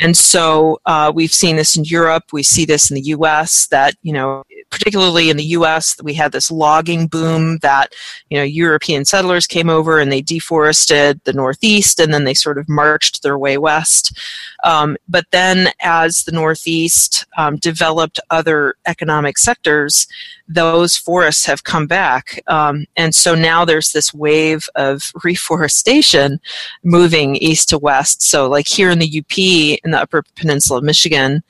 and 0.00 0.16
so 0.16 0.78
uh, 0.86 1.12
we've 1.14 1.32
seen 1.32 1.56
this 1.56 1.76
in 1.76 1.84
Europe. 1.84 2.24
We 2.32 2.42
see 2.42 2.64
this 2.64 2.90
in 2.90 2.94
the 2.94 3.02
U.S. 3.02 3.66
That 3.68 3.94
you 4.02 4.12
know, 4.12 4.44
particularly 4.72 5.30
in 5.30 5.36
the 5.36 5.44
U.S., 5.44 5.94
we 6.02 6.14
had 6.14 6.32
this 6.32 6.50
logging 6.50 7.06
boom 7.06 7.58
that 7.58 7.92
you 8.30 8.38
know 8.38 8.42
European 8.42 9.04
settlers 9.04 9.46
came 9.46 9.68
over 9.68 10.00
and 10.00 10.10
they 10.10 10.22
deforested 10.22 11.20
the 11.24 11.32
Northeast, 11.34 12.00
and 12.00 12.12
then 12.12 12.24
they 12.24 12.34
sort 12.34 12.58
of 12.58 12.68
marched 12.68 13.22
their 13.22 13.38
way 13.38 13.58
west. 13.58 14.18
Um, 14.64 14.96
but 15.08 15.26
then, 15.30 15.68
as 15.80 16.24
the 16.24 16.32
Northeast 16.32 17.26
um, 17.36 17.56
developed 17.56 18.18
other 18.30 18.74
economic 18.86 19.38
sectors, 19.38 20.06
those 20.48 20.96
forests 20.96 21.44
have 21.44 21.64
come 21.64 21.86
back. 21.86 22.42
Um, 22.46 22.86
and 22.96 23.14
so 23.14 23.34
now 23.34 23.64
there's 23.64 23.92
this 23.92 24.12
wave 24.14 24.68
of 24.74 25.12
reforestation 25.24 26.40
moving 26.82 27.36
east 27.36 27.68
to 27.70 27.78
west. 27.78 28.22
So, 28.22 28.48
like 28.48 28.66
here 28.66 28.90
in 28.90 28.98
the 28.98 29.18
UP, 29.18 29.38
in 29.84 29.90
the 29.90 30.00
Upper 30.00 30.24
Peninsula 30.34 30.78
of 30.78 30.84
Michigan, 30.84 31.42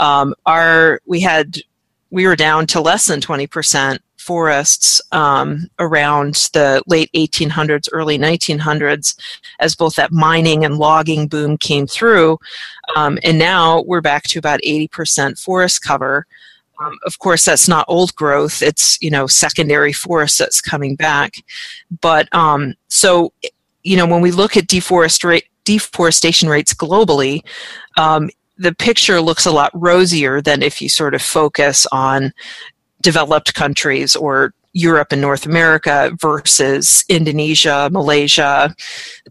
um, 0.00 0.34
our, 0.44 1.00
we 1.06 1.20
had 1.20 1.58
we 2.14 2.28
were 2.28 2.36
down 2.36 2.64
to 2.64 2.80
less 2.80 3.06
than 3.06 3.20
20% 3.20 3.98
forests 4.18 5.02
um, 5.10 5.68
around 5.80 6.34
the 6.52 6.80
late 6.86 7.10
1800s, 7.12 7.88
early 7.90 8.16
1900s, 8.16 9.18
as 9.58 9.74
both 9.74 9.96
that 9.96 10.12
mining 10.12 10.64
and 10.64 10.78
logging 10.78 11.26
boom 11.26 11.58
came 11.58 11.88
through. 11.88 12.38
Um, 12.94 13.18
and 13.24 13.36
now 13.36 13.82
we're 13.82 14.00
back 14.00 14.22
to 14.28 14.38
about 14.38 14.60
80% 14.60 15.42
forest 15.42 15.82
cover. 15.82 16.24
Um, 16.80 16.96
of 17.04 17.18
course, 17.18 17.44
that's 17.44 17.68
not 17.68 17.84
old 17.88 18.14
growth; 18.14 18.62
it's 18.62 19.00
you 19.00 19.10
know 19.10 19.28
secondary 19.28 19.92
forest 19.92 20.38
that's 20.38 20.60
coming 20.60 20.96
back. 20.96 21.34
But 22.00 22.32
um, 22.34 22.74
so, 22.88 23.32
you 23.84 23.96
know, 23.96 24.06
when 24.06 24.20
we 24.20 24.32
look 24.32 24.56
at 24.56 24.66
deforestation 24.66 26.48
rates 26.48 26.74
globally, 26.74 27.42
um, 27.96 28.28
the 28.56 28.74
picture 28.74 29.20
looks 29.20 29.46
a 29.46 29.50
lot 29.50 29.70
rosier 29.74 30.40
than 30.40 30.62
if 30.62 30.80
you 30.80 30.88
sort 30.88 31.14
of 31.14 31.22
focus 31.22 31.86
on 31.92 32.32
developed 33.00 33.54
countries 33.54 34.16
or 34.16 34.54
Europe 34.72 35.12
and 35.12 35.20
North 35.20 35.46
America 35.46 36.16
versus 36.20 37.04
Indonesia, 37.08 37.88
Malaysia, 37.92 38.74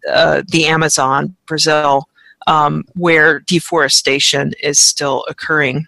uh, 0.10 0.42
the 0.48 0.66
Amazon, 0.66 1.36
Brazil, 1.46 2.08
um, 2.48 2.84
where 2.96 3.42
deforestation 3.42 4.54
is 4.62 4.80
still 4.80 5.26
occurring. 5.30 5.88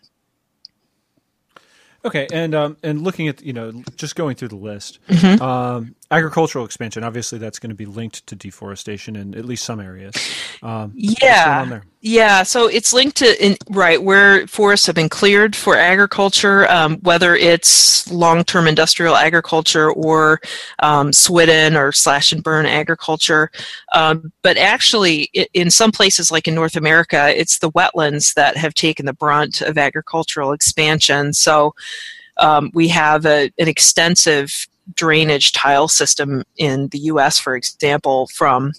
Okay, 2.03 2.27
and 2.31 2.53
um, 2.53 2.77
and 2.83 3.01
looking 3.01 3.27
at 3.27 3.41
you 3.41 3.53
know 3.53 3.81
just 3.95 4.15
going 4.15 4.35
through 4.35 4.49
the 4.49 4.55
list, 4.55 4.99
mm-hmm. 5.07 5.41
um, 5.41 5.95
agricultural 6.11 6.65
expansion. 6.65 7.03
Obviously, 7.03 7.39
that's 7.39 7.59
going 7.59 7.69
to 7.69 7.75
be 7.75 7.85
linked 7.85 8.25
to 8.27 8.35
deforestation 8.35 9.15
in 9.15 9.35
at 9.35 9.45
least 9.45 9.65
some 9.65 9.79
areas. 9.79 10.15
Um, 10.61 10.91
yeah, 10.95 11.81
yeah. 12.01 12.43
So 12.43 12.67
it's 12.67 12.93
linked 12.93 13.17
to 13.17 13.45
in, 13.45 13.57
right 13.69 14.01
where 14.01 14.45
forests 14.47 14.85
have 14.85 14.95
been 14.95 15.09
cleared 15.09 15.55
for 15.55 15.75
agriculture, 15.75 16.69
um, 16.69 16.97
whether 17.01 17.35
it's 17.35 18.09
long-term 18.11 18.67
industrial 18.67 19.15
agriculture 19.15 19.91
or 19.91 20.39
um, 20.79 21.11
swidden 21.11 21.77
or 21.77 21.91
slash 21.91 22.31
and 22.31 22.43
burn 22.43 22.65
agriculture. 22.65 23.49
Um, 23.93 24.31
but 24.43 24.57
actually, 24.57 25.23
in 25.53 25.71
some 25.71 25.91
places 25.91 26.31
like 26.31 26.47
in 26.47 26.55
North 26.55 26.75
America, 26.75 27.33
it's 27.35 27.59
the 27.59 27.71
wetlands 27.71 28.35
that 28.35 28.57
have 28.57 28.75
taken 28.75 29.05
the 29.05 29.13
brunt 29.13 29.61
of 29.61 29.77
agricultural 29.77 30.51
expansion. 30.51 31.33
So 31.33 31.73
um, 32.37 32.69
we 32.73 32.87
have 32.89 33.25
a, 33.25 33.51
an 33.57 33.67
extensive 33.67 34.67
drainage 34.93 35.51
tile 35.53 35.87
system 35.87 36.43
in 36.57 36.87
the 36.89 36.99
U.S., 36.99 37.39
for 37.39 37.55
example, 37.55 38.27
from 38.27 38.73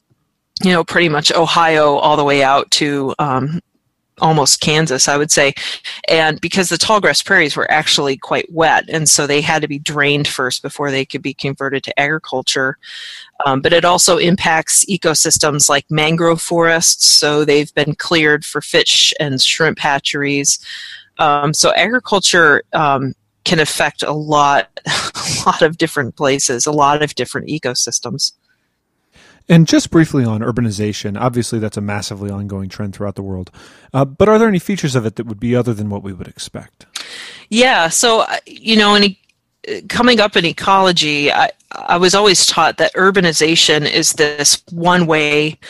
you 0.62 0.72
know 0.72 0.84
pretty 0.84 1.08
much 1.08 1.32
Ohio 1.32 1.96
all 1.96 2.16
the 2.16 2.24
way 2.24 2.42
out 2.42 2.70
to 2.72 3.14
um, 3.18 3.60
almost 4.20 4.60
Kansas, 4.60 5.08
I 5.08 5.16
would 5.16 5.30
say. 5.30 5.52
And 6.08 6.40
because 6.40 6.68
the 6.68 6.78
tall 6.78 7.00
grass 7.00 7.22
prairies 7.22 7.56
were 7.56 7.70
actually 7.70 8.16
quite 8.16 8.50
wet, 8.52 8.84
and 8.88 9.08
so 9.08 9.26
they 9.26 9.40
had 9.40 9.62
to 9.62 9.68
be 9.68 9.78
drained 9.78 10.28
first 10.28 10.62
before 10.62 10.90
they 10.90 11.04
could 11.04 11.22
be 11.22 11.34
converted 11.34 11.84
to 11.84 11.98
agriculture. 12.00 12.78
Um, 13.44 13.60
but 13.60 13.72
it 13.72 13.84
also 13.84 14.16
impacts 14.16 14.84
ecosystems 14.86 15.68
like 15.68 15.84
mangrove 15.90 16.40
forests, 16.40 17.06
so 17.06 17.44
they've 17.44 17.72
been 17.74 17.94
cleared 17.94 18.44
for 18.44 18.60
fish 18.60 19.12
and 19.20 19.40
shrimp 19.40 19.78
hatcheries. 19.78 20.58
Um, 21.18 21.54
so 21.54 21.72
agriculture 21.74 22.62
um, 22.72 23.14
can 23.46 23.60
affect 23.60 24.02
a 24.02 24.12
lot, 24.12 24.68
a 24.86 25.46
lot 25.46 25.62
of 25.62 25.78
different 25.78 26.16
places, 26.16 26.66
a 26.66 26.72
lot 26.72 27.02
of 27.02 27.14
different 27.14 27.48
ecosystems. 27.48 28.32
And 29.48 29.68
just 29.68 29.90
briefly 29.90 30.24
on 30.24 30.40
urbanization, 30.40 31.18
obviously 31.18 31.60
that's 31.60 31.76
a 31.76 31.80
massively 31.80 32.30
ongoing 32.30 32.68
trend 32.68 32.94
throughout 32.94 33.14
the 33.14 33.22
world. 33.22 33.52
Uh, 33.94 34.04
but 34.04 34.28
are 34.28 34.40
there 34.40 34.48
any 34.48 34.58
features 34.58 34.96
of 34.96 35.06
it 35.06 35.14
that 35.16 35.26
would 35.26 35.38
be 35.38 35.54
other 35.54 35.72
than 35.72 35.88
what 35.88 36.02
we 36.02 36.12
would 36.12 36.26
expect? 36.26 36.86
Yeah, 37.48 37.88
so 37.88 38.22
uh, 38.22 38.38
you 38.44 38.76
know, 38.76 38.96
in 38.96 39.16
coming 39.88 40.18
up 40.18 40.36
in 40.36 40.44
ecology, 40.44 41.32
I, 41.32 41.50
I 41.70 41.96
was 41.96 42.14
always 42.14 42.44
taught 42.44 42.78
that 42.78 42.92
urbanization 42.94 43.88
is 43.88 44.14
this 44.14 44.62
one 44.72 45.06
way 45.06 45.60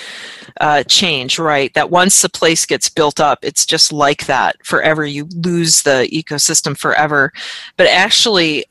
uh, 0.61 0.83
change, 0.85 1.39
right? 1.39 1.73
That 1.75 1.91
once 1.91 2.23
the 2.23 2.29
place 2.29 2.67
gets 2.67 2.89
built 2.89 3.21
up, 3.21 3.41
it's 3.43 3.67
just 3.67 3.93
like 3.93 4.27
that 4.27 4.57
forever. 4.65 5.05
You 5.05 5.29
lose 5.35 5.83
the 5.83 6.09
ecosystem 6.13 6.77
forever. 6.77 7.33
But 7.77 7.89
actually, 7.89 8.65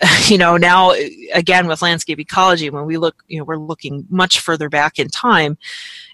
you 0.28 0.38
know 0.38 0.56
now 0.56 0.92
again 1.34 1.66
with 1.66 1.82
landscape 1.82 2.18
ecology 2.18 2.70
when 2.70 2.86
we 2.86 2.96
look 2.96 3.22
you 3.28 3.38
know 3.38 3.44
we're 3.44 3.56
looking 3.56 4.06
much 4.08 4.40
further 4.40 4.70
back 4.70 4.98
in 4.98 5.08
time 5.08 5.58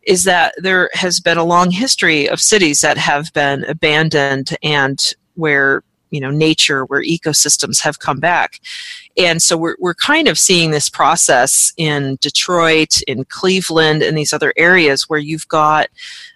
is 0.02 0.24
that 0.24 0.54
there 0.58 0.90
has 0.92 1.20
been 1.20 1.38
a 1.38 1.44
long 1.44 1.70
history 1.70 2.28
of 2.28 2.40
cities 2.40 2.80
that 2.80 2.98
have 2.98 3.32
been 3.32 3.64
abandoned 3.64 4.56
and 4.62 5.14
where 5.34 5.82
you 6.10 6.20
know 6.20 6.30
nature 6.30 6.84
where 6.84 7.02
ecosystems 7.02 7.80
have 7.80 7.98
come 7.98 8.20
back. 8.20 8.60
And 9.18 9.42
so 9.42 9.56
we're, 9.56 9.76
we're 9.78 9.94
kind 9.94 10.28
of 10.28 10.38
seeing 10.38 10.70
this 10.70 10.90
process 10.90 11.72
in 11.76 12.18
detroit 12.20 13.00
in 13.06 13.24
cleveland 13.24 14.02
and 14.02 14.16
these 14.16 14.32
other 14.32 14.52
areas 14.56 15.08
where 15.08 15.18
you've 15.18 15.48
got 15.48 15.88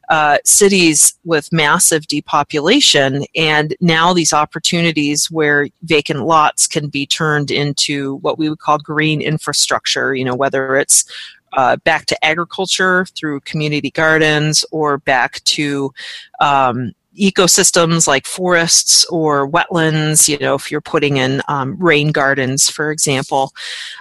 uh, 0.09 0.39
cities 0.45 1.17
with 1.25 1.53
massive 1.53 2.07
depopulation 2.09 3.25
and 3.37 3.77
now 3.81 4.13
these 4.13 4.33
opportunities 4.33 5.31
where 5.31 5.69
vacant 5.83 6.27
lots 6.27 6.67
can 6.67 6.89
be 6.89 7.07
turned 7.07 7.51
into 7.51 8.17
what 8.17 8.37
we 8.37 8.49
would 8.49 8.59
call 8.59 8.77
green 8.79 9.21
infrastructure 9.21 10.13
you 10.13 10.25
know 10.25 10.35
whether 10.35 10.77
it's 10.77 11.05
uh, 11.53 11.77
back 11.79 12.07
to 12.07 12.25
agriculture 12.25 13.07
through 13.17 13.41
community 13.41 13.91
gardens 13.91 14.65
or 14.71 14.99
back 14.99 15.43
to 15.45 15.93
um, 16.41 16.93
ecosystems 17.19 18.07
like 18.07 18.27
forests 18.27 19.05
or 19.07 19.49
wetlands, 19.49 20.29
you 20.29 20.39
know, 20.39 20.55
if 20.55 20.71
you're 20.71 20.81
putting 20.81 21.17
in 21.17 21.43
um, 21.49 21.77
rain 21.79 22.13
gardens, 22.13 22.69
for 22.69 22.91
example. 22.91 23.53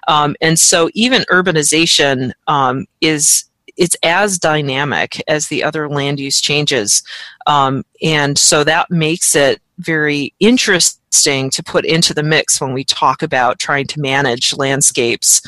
Um, 0.07 0.35
and 0.41 0.59
so 0.59 0.89
even 0.93 1.23
urbanization 1.31 2.31
um, 2.47 2.85
is 3.01 3.45
it's 3.77 3.95
as 4.03 4.37
dynamic 4.37 5.23
as 5.27 5.47
the 5.47 5.63
other 5.63 5.89
land 5.89 6.19
use 6.19 6.41
changes. 6.41 7.01
Um, 7.47 7.83
and 8.01 8.37
so 8.37 8.63
that 8.65 8.91
makes 8.91 9.35
it 9.35 9.61
very 9.79 10.33
interesting 10.41 11.49
to 11.49 11.63
put 11.63 11.85
into 11.85 12.13
the 12.13 12.21
mix 12.21 12.61
when 12.61 12.73
we 12.73 12.83
talk 12.83 13.23
about 13.23 13.57
trying 13.57 13.87
to 13.87 13.99
manage 13.99 14.55
landscapes 14.55 15.41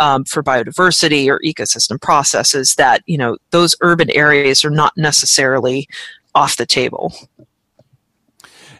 um, 0.00 0.24
for 0.24 0.42
biodiversity 0.42 1.28
or 1.28 1.40
ecosystem 1.40 2.00
processes 2.00 2.74
that 2.76 3.02
you 3.06 3.18
know 3.18 3.36
those 3.50 3.74
urban 3.80 4.10
areas 4.10 4.64
are 4.64 4.70
not 4.70 4.92
necessarily 4.96 5.88
off 6.38 6.56
the 6.56 6.66
table. 6.66 7.12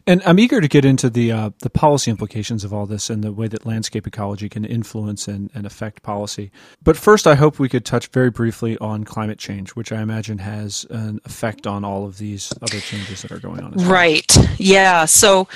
And 0.06 0.22
I'm 0.24 0.38
eager 0.38 0.60
to 0.62 0.68
get 0.68 0.86
into 0.86 1.10
the 1.10 1.32
uh, 1.32 1.50
the 1.58 1.68
policy 1.68 2.10
implications 2.10 2.64
of 2.64 2.72
all 2.72 2.86
this 2.86 3.10
and 3.10 3.22
the 3.22 3.30
way 3.30 3.46
that 3.48 3.66
landscape 3.66 4.06
ecology 4.06 4.48
can 4.48 4.64
influence 4.64 5.28
and, 5.28 5.50
and 5.54 5.66
affect 5.66 6.02
policy. 6.02 6.50
But 6.82 6.96
first, 6.96 7.26
I 7.26 7.34
hope 7.34 7.58
we 7.58 7.68
could 7.68 7.84
touch 7.84 8.06
very 8.06 8.30
briefly 8.30 8.78
on 8.78 9.04
climate 9.04 9.38
change, 9.38 9.76
which 9.76 9.92
I 9.92 10.00
imagine 10.00 10.38
has 10.38 10.86
an 10.88 11.20
effect 11.26 11.66
on 11.66 11.84
all 11.84 12.06
of 12.06 12.16
these 12.16 12.54
other 12.62 12.80
changes 12.80 13.20
that 13.20 13.32
are 13.32 13.40
going 13.40 13.60
on. 13.60 13.72
Well. 13.72 13.90
Right. 13.90 14.34
Yeah. 14.58 15.04
So 15.04 15.46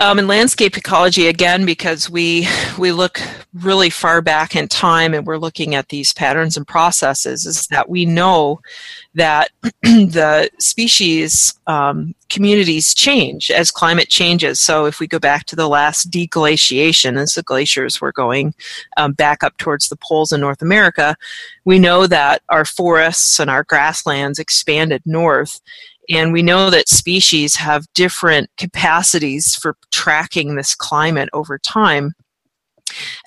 um, 0.00 0.18
in 0.18 0.26
landscape 0.26 0.76
ecology, 0.76 1.28
again, 1.28 1.64
because 1.64 2.10
we 2.10 2.48
we 2.78 2.90
look 2.90 3.20
really 3.52 3.90
far 3.90 4.20
back 4.20 4.56
in 4.56 4.66
time 4.66 5.14
and 5.14 5.24
we're 5.24 5.38
looking 5.38 5.76
at 5.76 5.88
these 5.88 6.12
patterns 6.12 6.56
and 6.56 6.66
processes, 6.66 7.46
is 7.46 7.68
that 7.68 7.88
we 7.88 8.04
know 8.04 8.60
that 9.14 9.50
the 9.82 10.50
species 10.58 11.54
um, 11.68 12.14
communities 12.28 12.92
change 12.94 13.50
as 13.52 13.70
climate 13.70 14.08
changes. 14.08 14.58
So 14.60 14.86
if 14.86 14.98
we 14.98 15.06
go 15.06 15.20
back 15.20 15.44
to 15.46 15.56
the 15.56 15.68
last 15.68 16.10
deglaciation, 16.10 17.16
as 17.16 17.34
the 17.34 17.44
glaciers 17.44 18.00
were 18.00 18.12
going 18.12 18.54
um, 18.96 19.12
back 19.12 19.44
up 19.44 19.56
towards 19.58 19.88
the 19.88 19.96
poles 19.96 20.32
in 20.32 20.40
North 20.40 20.60
America, 20.60 21.16
we 21.64 21.78
know 21.78 22.08
that 22.08 22.42
our 22.48 22.64
forests 22.64 23.38
and 23.38 23.48
our 23.48 23.62
grasslands 23.62 24.40
expanded 24.40 25.02
north 25.06 25.60
and 26.10 26.32
we 26.32 26.42
know 26.42 26.70
that 26.70 26.88
species 26.88 27.56
have 27.56 27.86
different 27.94 28.50
capacities 28.56 29.54
for 29.54 29.76
tracking 29.92 30.54
this 30.54 30.74
climate 30.74 31.28
over 31.32 31.58
time. 31.58 32.12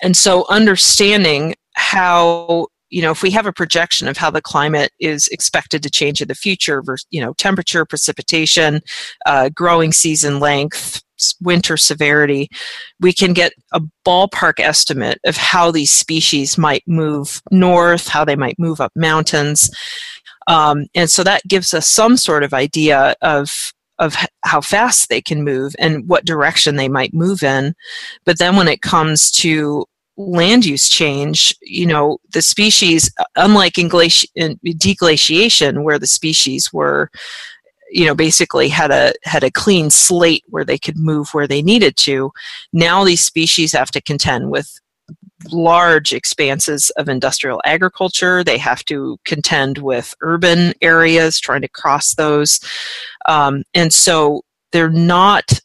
And 0.02 0.16
so 0.16 0.46
understanding 0.48 1.54
how 1.74 2.68
you 2.90 3.02
know 3.02 3.10
if 3.10 3.22
we 3.22 3.30
have 3.30 3.46
a 3.46 3.52
projection 3.52 4.08
of 4.08 4.16
how 4.16 4.30
the 4.30 4.42
climate 4.42 4.90
is 4.98 5.28
expected 5.28 5.82
to 5.82 5.90
change 5.90 6.20
in 6.20 6.28
the 6.28 6.34
future 6.34 6.82
you 7.10 7.20
know 7.20 7.32
temperature 7.34 7.84
precipitation 7.84 8.80
uh, 9.26 9.48
growing 9.50 9.92
season 9.92 10.40
length 10.40 11.02
winter 11.40 11.76
severity 11.76 12.48
we 13.00 13.12
can 13.12 13.32
get 13.32 13.52
a 13.72 13.80
ballpark 14.06 14.58
estimate 14.58 15.18
of 15.24 15.36
how 15.36 15.70
these 15.70 15.92
species 15.92 16.56
might 16.56 16.82
move 16.86 17.42
north 17.50 18.08
how 18.08 18.24
they 18.24 18.36
might 18.36 18.58
move 18.58 18.80
up 18.80 18.92
mountains 18.96 19.70
um, 20.48 20.86
and 20.94 21.08
so 21.08 21.22
that 21.22 21.46
gives 21.46 21.72
us 21.74 21.86
some 21.86 22.16
sort 22.16 22.42
of 22.42 22.52
idea 22.52 23.14
of 23.22 23.72
of 24.00 24.16
how 24.44 24.60
fast 24.60 25.08
they 25.08 25.20
can 25.20 25.42
move 25.42 25.74
and 25.78 26.08
what 26.08 26.24
direction 26.24 26.76
they 26.76 26.88
might 26.88 27.12
move 27.12 27.42
in. 27.42 27.74
But 28.24 28.38
then 28.38 28.56
when 28.56 28.68
it 28.68 28.80
comes 28.80 29.30
to 29.32 29.86
land 30.16 30.64
use 30.64 30.88
change, 30.88 31.54
you 31.62 31.84
know, 31.84 32.18
the 32.32 32.40
species, 32.40 33.10
unlike 33.34 33.76
in, 33.76 33.88
glaci- 33.88 34.30
in 34.36 34.56
deglaciation, 34.64 35.82
where 35.82 35.98
the 35.98 36.06
species 36.06 36.72
were, 36.72 37.10
you 37.90 38.06
know, 38.06 38.14
basically 38.14 38.68
had 38.68 38.92
a 38.92 39.12
had 39.24 39.42
a 39.42 39.50
clean 39.50 39.90
slate 39.90 40.44
where 40.46 40.64
they 40.64 40.78
could 40.78 40.96
move 40.96 41.30
where 41.34 41.48
they 41.48 41.60
needed 41.60 41.96
to. 41.96 42.30
Now 42.72 43.04
these 43.04 43.24
species 43.24 43.72
have 43.72 43.90
to 43.90 44.00
contend 44.00 44.50
with 44.50 44.78
large 45.50 46.12
expanses 46.12 46.90
of 46.90 47.08
industrial 47.08 47.60
agriculture. 47.64 48.42
They 48.42 48.58
have 48.58 48.84
to 48.86 49.18
contend 49.24 49.78
with 49.78 50.14
urban 50.20 50.74
areas, 50.82 51.40
trying 51.40 51.62
to 51.62 51.68
cross 51.68 52.14
those. 52.14 52.60
Um, 53.26 53.62
and 53.74 53.92
so 53.92 54.42
they're 54.72 54.90
not 54.90 55.60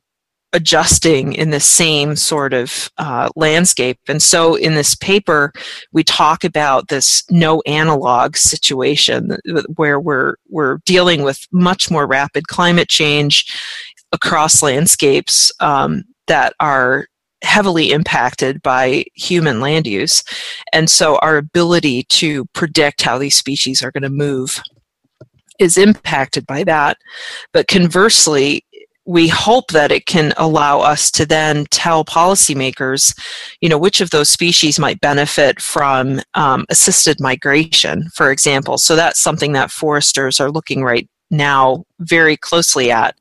adjusting 0.54 1.34
in 1.34 1.50
the 1.50 1.60
same 1.60 2.16
sort 2.16 2.54
of 2.54 2.92
uh, 3.00 3.30
landscape. 3.36 3.98
And 4.08 4.22
so 4.22 4.54
in 4.56 4.76
this 4.76 4.94
paper, 4.94 5.52
we 5.92 6.04
talk 6.04 6.44
about 6.44 6.90
this 6.90 7.24
no 7.32 7.62
analog 7.66 8.38
situation 8.38 9.38
where 9.76 10.00
we're, 10.00 10.36
we're 10.50 10.78
dealing 10.86 11.24
with 11.24 11.48
much 11.52 11.90
more 11.90 12.06
rapid 12.06 12.48
climate 12.48 12.88
change 12.88 13.52
across 14.12 14.62
landscapes 14.62 15.52
um, 15.60 16.04
that 16.28 16.54
are 16.60 17.08
heavily 17.44 17.92
impacted 17.92 18.62
by 18.62 19.06
human 19.14 19.60
land 19.60 19.86
use. 19.86 20.24
And 20.72 20.90
so 20.90 21.18
our 21.18 21.38
ability 21.38 22.04
to 22.04 22.46
predict 22.54 23.02
how 23.02 23.18
these 23.18 23.36
species 23.36 23.84
are 23.84 23.92
going 23.92 24.04
to 24.04 24.10
move 24.10 24.62
is 25.60 25.78
impacted 25.78 26.48
by 26.48 26.64
that. 26.64 26.98
But 27.52 27.68
conversely, 27.68 28.66
we 29.06 29.28
hope 29.28 29.68
that 29.72 29.92
it 29.92 30.06
can 30.06 30.34
allow 30.38 30.80
us 30.80 31.12
to 31.12 31.26
then 31.26 31.66
tell 31.72 32.06
policymakers, 32.06 33.18
you 33.60 33.68
know, 33.68 33.78
which 33.78 34.00
of 34.00 34.12
those 34.12 34.30
species 34.30 34.80
might 34.80 35.02
benefit 35.02 35.62
from 35.62 36.22
um, 36.36 36.66
assisted 36.70 37.20
migration, 37.20 38.10
for 38.14 38.32
example. 38.32 38.78
So 38.78 38.96
that's 38.96 39.20
something 39.20 39.52
that 39.54 39.72
foresters 39.72 40.40
are 40.40 40.52
looking 40.52 40.84
right 40.84 41.08
now 41.30 41.84
very 42.00 42.38
closely 42.38 42.92
at 42.92 43.16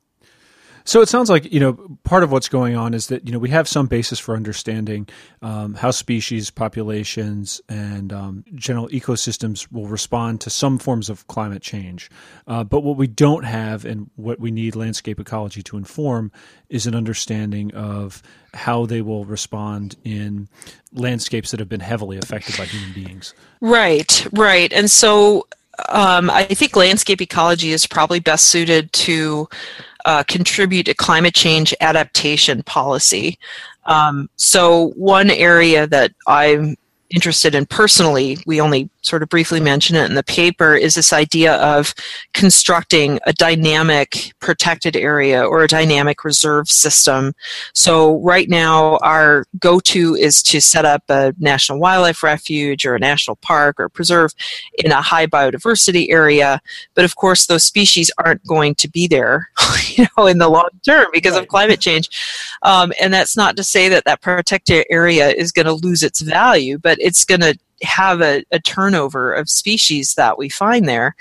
so 0.85 1.01
it 1.01 1.09
sounds 1.09 1.29
like 1.29 1.51
you 1.51 1.59
know 1.59 1.73
part 2.03 2.23
of 2.23 2.31
what's 2.31 2.49
going 2.49 2.75
on 2.75 2.93
is 2.93 3.07
that 3.07 3.25
you 3.25 3.31
know 3.31 3.39
we 3.39 3.49
have 3.49 3.67
some 3.67 3.87
basis 3.87 4.19
for 4.19 4.35
understanding 4.35 5.07
um, 5.41 5.73
how 5.75 5.91
species, 5.91 6.49
populations, 6.49 7.61
and 7.69 8.11
um, 8.11 8.43
general 8.55 8.87
ecosystems 8.89 9.71
will 9.71 9.87
respond 9.87 10.41
to 10.41 10.49
some 10.49 10.77
forms 10.77 11.09
of 11.09 11.27
climate 11.27 11.61
change. 11.61 12.09
Uh, 12.47 12.63
but 12.63 12.81
what 12.81 12.97
we 12.97 13.07
don't 13.07 13.43
have, 13.43 13.85
and 13.85 14.09
what 14.15 14.39
we 14.39 14.51
need 14.51 14.75
landscape 14.75 15.19
ecology 15.19 15.61
to 15.63 15.77
inform, 15.77 16.31
is 16.69 16.85
an 16.87 16.95
understanding 16.95 17.73
of 17.73 18.21
how 18.53 18.85
they 18.85 19.01
will 19.01 19.25
respond 19.25 19.95
in 20.03 20.47
landscapes 20.91 21.51
that 21.51 21.59
have 21.59 21.69
been 21.69 21.79
heavily 21.79 22.17
affected 22.17 22.57
by 22.57 22.65
human 22.65 22.93
beings. 22.93 23.33
Right, 23.61 24.27
right, 24.33 24.71
and 24.73 24.91
so 24.91 25.47
um, 25.89 26.29
I 26.29 26.45
think 26.45 26.75
landscape 26.75 27.21
ecology 27.21 27.71
is 27.71 27.87
probably 27.87 28.19
best 28.19 28.47
suited 28.47 28.91
to 28.93 29.49
uh, 30.05 30.23
contribute 30.23 30.85
to 30.85 30.93
climate 30.93 31.33
change 31.33 31.73
adaptation 31.81 32.63
policy. 32.63 33.37
Um, 33.85 34.29
so, 34.35 34.89
one 34.95 35.29
area 35.29 35.87
that 35.87 36.11
I'm 36.27 36.75
interested 37.09 37.55
in 37.55 37.65
personally, 37.65 38.37
we 38.45 38.61
only 38.61 38.89
sort 39.03 39.21
of 39.21 39.29
briefly 39.29 39.59
mention 39.59 39.95
it 39.95 40.05
in 40.05 40.15
the 40.15 40.23
paper, 40.23 40.75
is 40.75 40.95
this 40.95 41.13
idea 41.13 41.55
of 41.55 41.93
constructing 42.33 43.19
a 43.25 43.33
dynamic 43.33 44.33
protected 44.39 44.95
area 44.95 45.43
or 45.43 45.63
a 45.63 45.67
dynamic 45.67 46.23
reserve 46.23 46.69
system. 46.69 47.33
So 47.73 48.19
right 48.21 48.49
now 48.49 48.97
our 48.97 49.45
go-to 49.59 50.15
is 50.15 50.41
to 50.43 50.61
set 50.61 50.85
up 50.85 51.03
a 51.09 51.33
national 51.39 51.79
wildlife 51.79 52.23
refuge 52.23 52.85
or 52.85 52.95
a 52.95 52.99
national 52.99 53.35
park 53.37 53.79
or 53.79 53.89
preserve 53.89 54.33
in 54.83 54.91
a 54.91 55.01
high 55.01 55.27
biodiversity 55.27 56.09
area. 56.09 56.61
But 56.95 57.05
of 57.05 57.15
course 57.15 57.45
those 57.45 57.63
species 57.63 58.11
aren't 58.17 58.45
going 58.45 58.75
to 58.75 58.89
be 58.89 59.07
there, 59.07 59.49
you 59.87 60.05
know, 60.17 60.27
in 60.27 60.37
the 60.37 60.49
long 60.49 60.69
term 60.85 61.07
because 61.11 61.33
right. 61.33 61.43
of 61.43 61.47
climate 61.47 61.79
change. 61.79 62.09
Um, 62.63 62.93
and 63.01 63.13
that's 63.13 63.35
not 63.35 63.55
to 63.57 63.63
say 63.63 63.89
that 63.89 64.05
that 64.05 64.21
protected 64.21 64.85
area 64.89 65.29
is 65.29 65.51
going 65.51 65.65
to 65.65 65.73
lose 65.73 66.03
its 66.03 66.21
value, 66.21 66.77
but 66.77 66.97
it's 67.01 67.25
going 67.25 67.41
to 67.41 67.57
have 67.81 68.21
a, 68.21 68.43
a 68.51 68.59
turnover 68.59 69.33
of 69.33 69.49
species 69.49 70.15
that 70.15 70.37
we 70.37 70.49
find 70.49 70.87
there. 70.87 71.15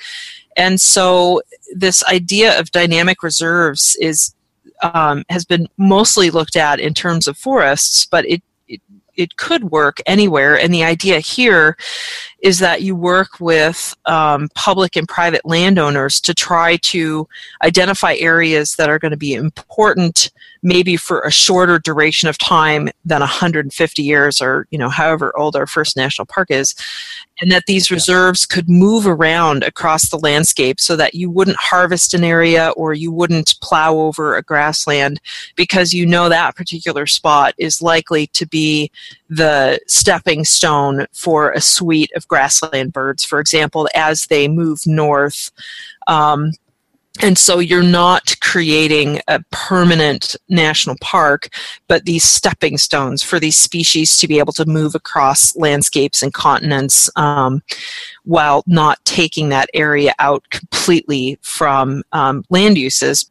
And 0.56 0.80
so 0.80 1.42
this 1.74 2.04
idea 2.04 2.58
of 2.58 2.70
dynamic 2.70 3.22
reserves 3.22 3.96
is 4.00 4.34
um, 4.82 5.24
has 5.28 5.44
been 5.44 5.68
mostly 5.78 6.30
looked 6.30 6.56
at 6.56 6.80
in 6.80 6.92
terms 6.92 7.26
of 7.26 7.38
forests, 7.38 8.06
but 8.06 8.26
it, 8.26 8.42
it 8.68 8.80
it 9.16 9.36
could 9.36 9.70
work 9.70 10.00
anywhere. 10.06 10.58
And 10.58 10.72
the 10.72 10.84
idea 10.84 11.20
here 11.20 11.76
is 12.42 12.58
that 12.58 12.82
you 12.82 12.94
work 12.96 13.40
with 13.40 13.96
um, 14.06 14.48
public 14.54 14.96
and 14.96 15.08
private 15.08 15.44
landowners 15.44 16.20
to 16.20 16.34
try 16.34 16.76
to 16.78 17.26
identify 17.62 18.14
areas 18.16 18.74
that 18.76 18.90
are 18.90 18.98
going 18.98 19.12
to 19.12 19.16
be 19.16 19.32
important 19.32 20.30
maybe 20.62 20.96
for 20.96 21.20
a 21.20 21.30
shorter 21.30 21.78
duration 21.78 22.28
of 22.28 22.38
time 22.38 22.88
than 23.04 23.20
150 23.20 24.02
years 24.02 24.40
or 24.40 24.66
you 24.70 24.78
know 24.78 24.88
however 24.88 25.36
old 25.36 25.56
our 25.56 25.66
first 25.66 25.96
national 25.96 26.26
park 26.26 26.50
is 26.50 26.74
and 27.40 27.50
that 27.50 27.64
these 27.66 27.90
reserves 27.90 28.46
could 28.46 28.68
move 28.68 29.06
around 29.06 29.64
across 29.64 30.08
the 30.08 30.18
landscape 30.18 30.78
so 30.78 30.94
that 30.94 31.14
you 31.14 31.28
wouldn't 31.30 31.56
harvest 31.56 32.14
an 32.14 32.22
area 32.22 32.70
or 32.76 32.94
you 32.94 33.10
wouldn't 33.10 33.54
plow 33.60 33.96
over 33.96 34.36
a 34.36 34.42
grassland 34.42 35.20
because 35.56 35.92
you 35.92 36.06
know 36.06 36.28
that 36.28 36.54
particular 36.54 37.06
spot 37.06 37.54
is 37.58 37.82
likely 37.82 38.28
to 38.28 38.46
be 38.46 38.90
the 39.34 39.80
stepping 39.86 40.44
stone 40.44 41.06
for 41.14 41.52
a 41.52 41.60
suite 41.60 42.12
of 42.14 42.28
grassland 42.28 42.92
birds, 42.92 43.24
for 43.24 43.40
example, 43.40 43.88
as 43.94 44.26
they 44.26 44.46
move 44.46 44.80
north. 44.84 45.50
Um, 46.06 46.52
and 47.22 47.38
so 47.38 47.58
you're 47.58 47.82
not 47.82 48.34
creating 48.42 49.20
a 49.28 49.42
permanent 49.50 50.36
national 50.50 50.96
park, 51.00 51.48
but 51.88 52.04
these 52.04 52.24
stepping 52.24 52.76
stones 52.76 53.22
for 53.22 53.40
these 53.40 53.56
species 53.56 54.18
to 54.18 54.28
be 54.28 54.38
able 54.38 54.52
to 54.54 54.66
move 54.66 54.94
across 54.94 55.56
landscapes 55.56 56.22
and 56.22 56.34
continents 56.34 57.08
um, 57.16 57.62
while 58.24 58.62
not 58.66 59.02
taking 59.06 59.48
that 59.48 59.70
area 59.72 60.14
out 60.18 60.44
completely 60.50 61.38
from 61.40 62.02
um, 62.12 62.44
land 62.50 62.76
uses. 62.76 63.30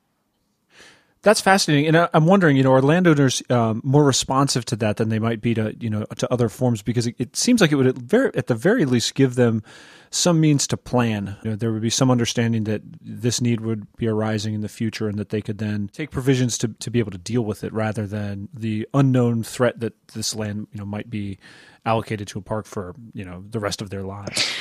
That's 1.23 1.39
fascinating, 1.39 1.87
and 1.87 2.09
I'm 2.15 2.25
wondering, 2.25 2.57
you 2.57 2.63
know, 2.63 2.73
are 2.73 2.81
landowners 2.81 3.43
um, 3.51 3.79
more 3.83 4.03
responsive 4.03 4.65
to 4.65 4.75
that 4.77 4.97
than 4.97 5.09
they 5.09 5.19
might 5.19 5.39
be 5.39 5.53
to, 5.53 5.75
you 5.79 5.87
know, 5.87 6.03
to 6.17 6.33
other 6.33 6.49
forms? 6.49 6.81
Because 6.81 7.05
it, 7.05 7.15
it 7.19 7.35
seems 7.35 7.61
like 7.61 7.71
it 7.71 7.75
would, 7.75 7.85
at, 7.85 7.95
very, 7.95 8.31
at 8.33 8.47
the 8.47 8.55
very 8.55 8.85
least, 8.85 9.13
give 9.13 9.35
them 9.35 9.61
some 10.09 10.41
means 10.41 10.65
to 10.65 10.77
plan. 10.77 11.37
You 11.43 11.51
know, 11.51 11.55
there 11.55 11.71
would 11.71 11.83
be 11.83 11.91
some 11.91 12.09
understanding 12.09 12.63
that 12.63 12.81
this 12.99 13.39
need 13.39 13.61
would 13.61 13.85
be 13.97 14.07
arising 14.07 14.55
in 14.55 14.61
the 14.61 14.67
future, 14.67 15.07
and 15.07 15.19
that 15.19 15.29
they 15.29 15.41
could 15.41 15.59
then 15.59 15.91
take 15.93 16.09
provisions 16.09 16.57
to 16.57 16.69
to 16.69 16.89
be 16.89 16.97
able 16.97 17.11
to 17.11 17.19
deal 17.19 17.43
with 17.43 17.63
it, 17.63 17.71
rather 17.71 18.07
than 18.07 18.49
the 18.51 18.87
unknown 18.95 19.43
threat 19.43 19.79
that 19.79 19.93
this 20.15 20.33
land, 20.33 20.69
you 20.71 20.79
know, 20.79 20.85
might 20.85 21.11
be 21.11 21.37
allocated 21.85 22.27
to 22.29 22.39
a 22.39 22.41
park 22.41 22.65
for, 22.65 22.95
you 23.13 23.25
know, 23.25 23.43
the 23.47 23.59
rest 23.59 23.79
of 23.79 23.91
their 23.91 24.03
lives. 24.03 24.51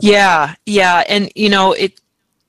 Yeah, 0.00 0.56
yeah, 0.66 1.04
and 1.08 1.30
you 1.36 1.48
know, 1.48 1.74
it 1.74 2.00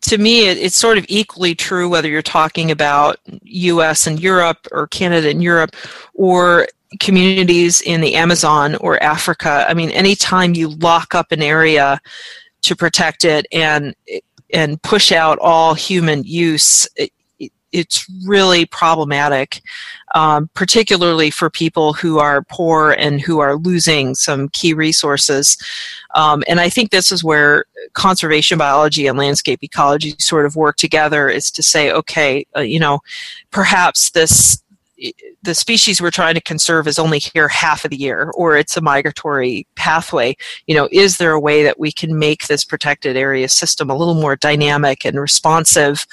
to 0.01 0.17
me, 0.17 0.47
it, 0.47 0.57
it's 0.57 0.75
sort 0.75 0.97
of 0.97 1.05
equally 1.09 1.55
true 1.55 1.89
whether 1.89 2.07
you're 2.07 2.21
talking 2.21 2.71
about 2.71 3.19
US 3.43 4.07
and 4.07 4.19
Europe 4.19 4.67
or 4.71 4.87
Canada 4.87 5.29
and 5.29 5.43
Europe 5.43 5.75
or 6.13 6.67
communities 6.99 7.81
in 7.81 8.01
the 8.01 8.15
Amazon 8.15 8.75
or 8.75 9.01
Africa. 9.03 9.65
I 9.67 9.73
mean, 9.73 9.91
anytime 9.91 10.55
you 10.55 10.69
lock 10.69 11.13
up 11.13 11.31
an 11.31 11.41
area 11.41 11.99
to 12.61 12.75
protect 12.75 13.25
it 13.25 13.45
and 13.51 13.95
and 14.51 14.81
push 14.81 15.11
out 15.11 15.37
all 15.39 15.75
human 15.75 16.23
use, 16.23 16.87
it, 16.95 17.11
it's 17.71 18.05
really 18.25 18.65
problematic, 18.65 19.61
um, 20.15 20.49
particularly 20.53 21.29
for 21.31 21.49
people 21.49 21.93
who 21.93 22.19
are 22.19 22.43
poor 22.43 22.91
and 22.91 23.21
who 23.21 23.39
are 23.39 23.57
losing 23.57 24.15
some 24.15 24.49
key 24.49 24.73
resources. 24.73 25.57
Um, 26.15 26.43
and 26.47 26.59
I 26.59 26.69
think 26.69 26.89
this 26.89 27.11
is 27.11 27.23
where 27.23 27.65
conservation 27.93 28.57
biology 28.57 29.07
and 29.07 29.17
landscape 29.17 29.63
ecology 29.63 30.15
sort 30.17 30.45
of 30.45 30.55
work 30.55 30.77
together 30.77 31.29
is 31.29 31.51
to 31.51 31.63
say, 31.63 31.91
okay, 31.91 32.45
uh, 32.55 32.61
you 32.61 32.79
know, 32.79 32.99
perhaps 33.51 34.11
this 34.11 34.61
the 35.41 35.55
species 35.55 36.01
we're 36.01 36.11
trying 36.11 36.35
to 36.35 36.41
conserve 36.41 36.87
is 36.87 36.99
only 36.99 37.19
here 37.19 37.47
half 37.47 37.85
of 37.85 37.91
the 37.91 37.97
year 37.97 38.31
or 38.35 38.57
it's 38.57 38.77
a 38.77 38.81
migratory 38.81 39.65
pathway. 39.75 40.35
You 40.67 40.75
know 40.75 40.89
is 40.91 41.17
there 41.17 41.31
a 41.31 41.39
way 41.39 41.63
that 41.63 41.79
we 41.79 41.91
can 41.91 42.17
make 42.17 42.47
this 42.47 42.65
protected 42.65 43.15
area 43.15 43.49
system 43.49 43.89
a 43.89 43.95
little 43.95 44.15
more 44.15 44.35
dynamic 44.35 45.05
and 45.05 45.19
responsive 45.19 46.05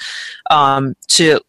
um, 0.49 0.95
to 1.07 1.39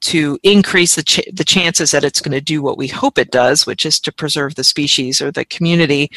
to 0.00 0.38
increase 0.42 0.94
the, 0.94 1.02
ch- 1.02 1.28
the 1.32 1.44
chances 1.44 1.90
that 1.90 2.04
it's 2.04 2.20
going 2.20 2.32
to 2.32 2.40
do 2.40 2.62
what 2.62 2.78
we 2.78 2.86
hope 2.86 3.18
it 3.18 3.32
does, 3.32 3.66
which 3.66 3.84
is 3.84 3.98
to 4.00 4.12
preserve 4.12 4.54
the 4.54 4.62
species 4.62 5.20
or 5.20 5.32
the 5.32 5.44
community, 5.44 6.08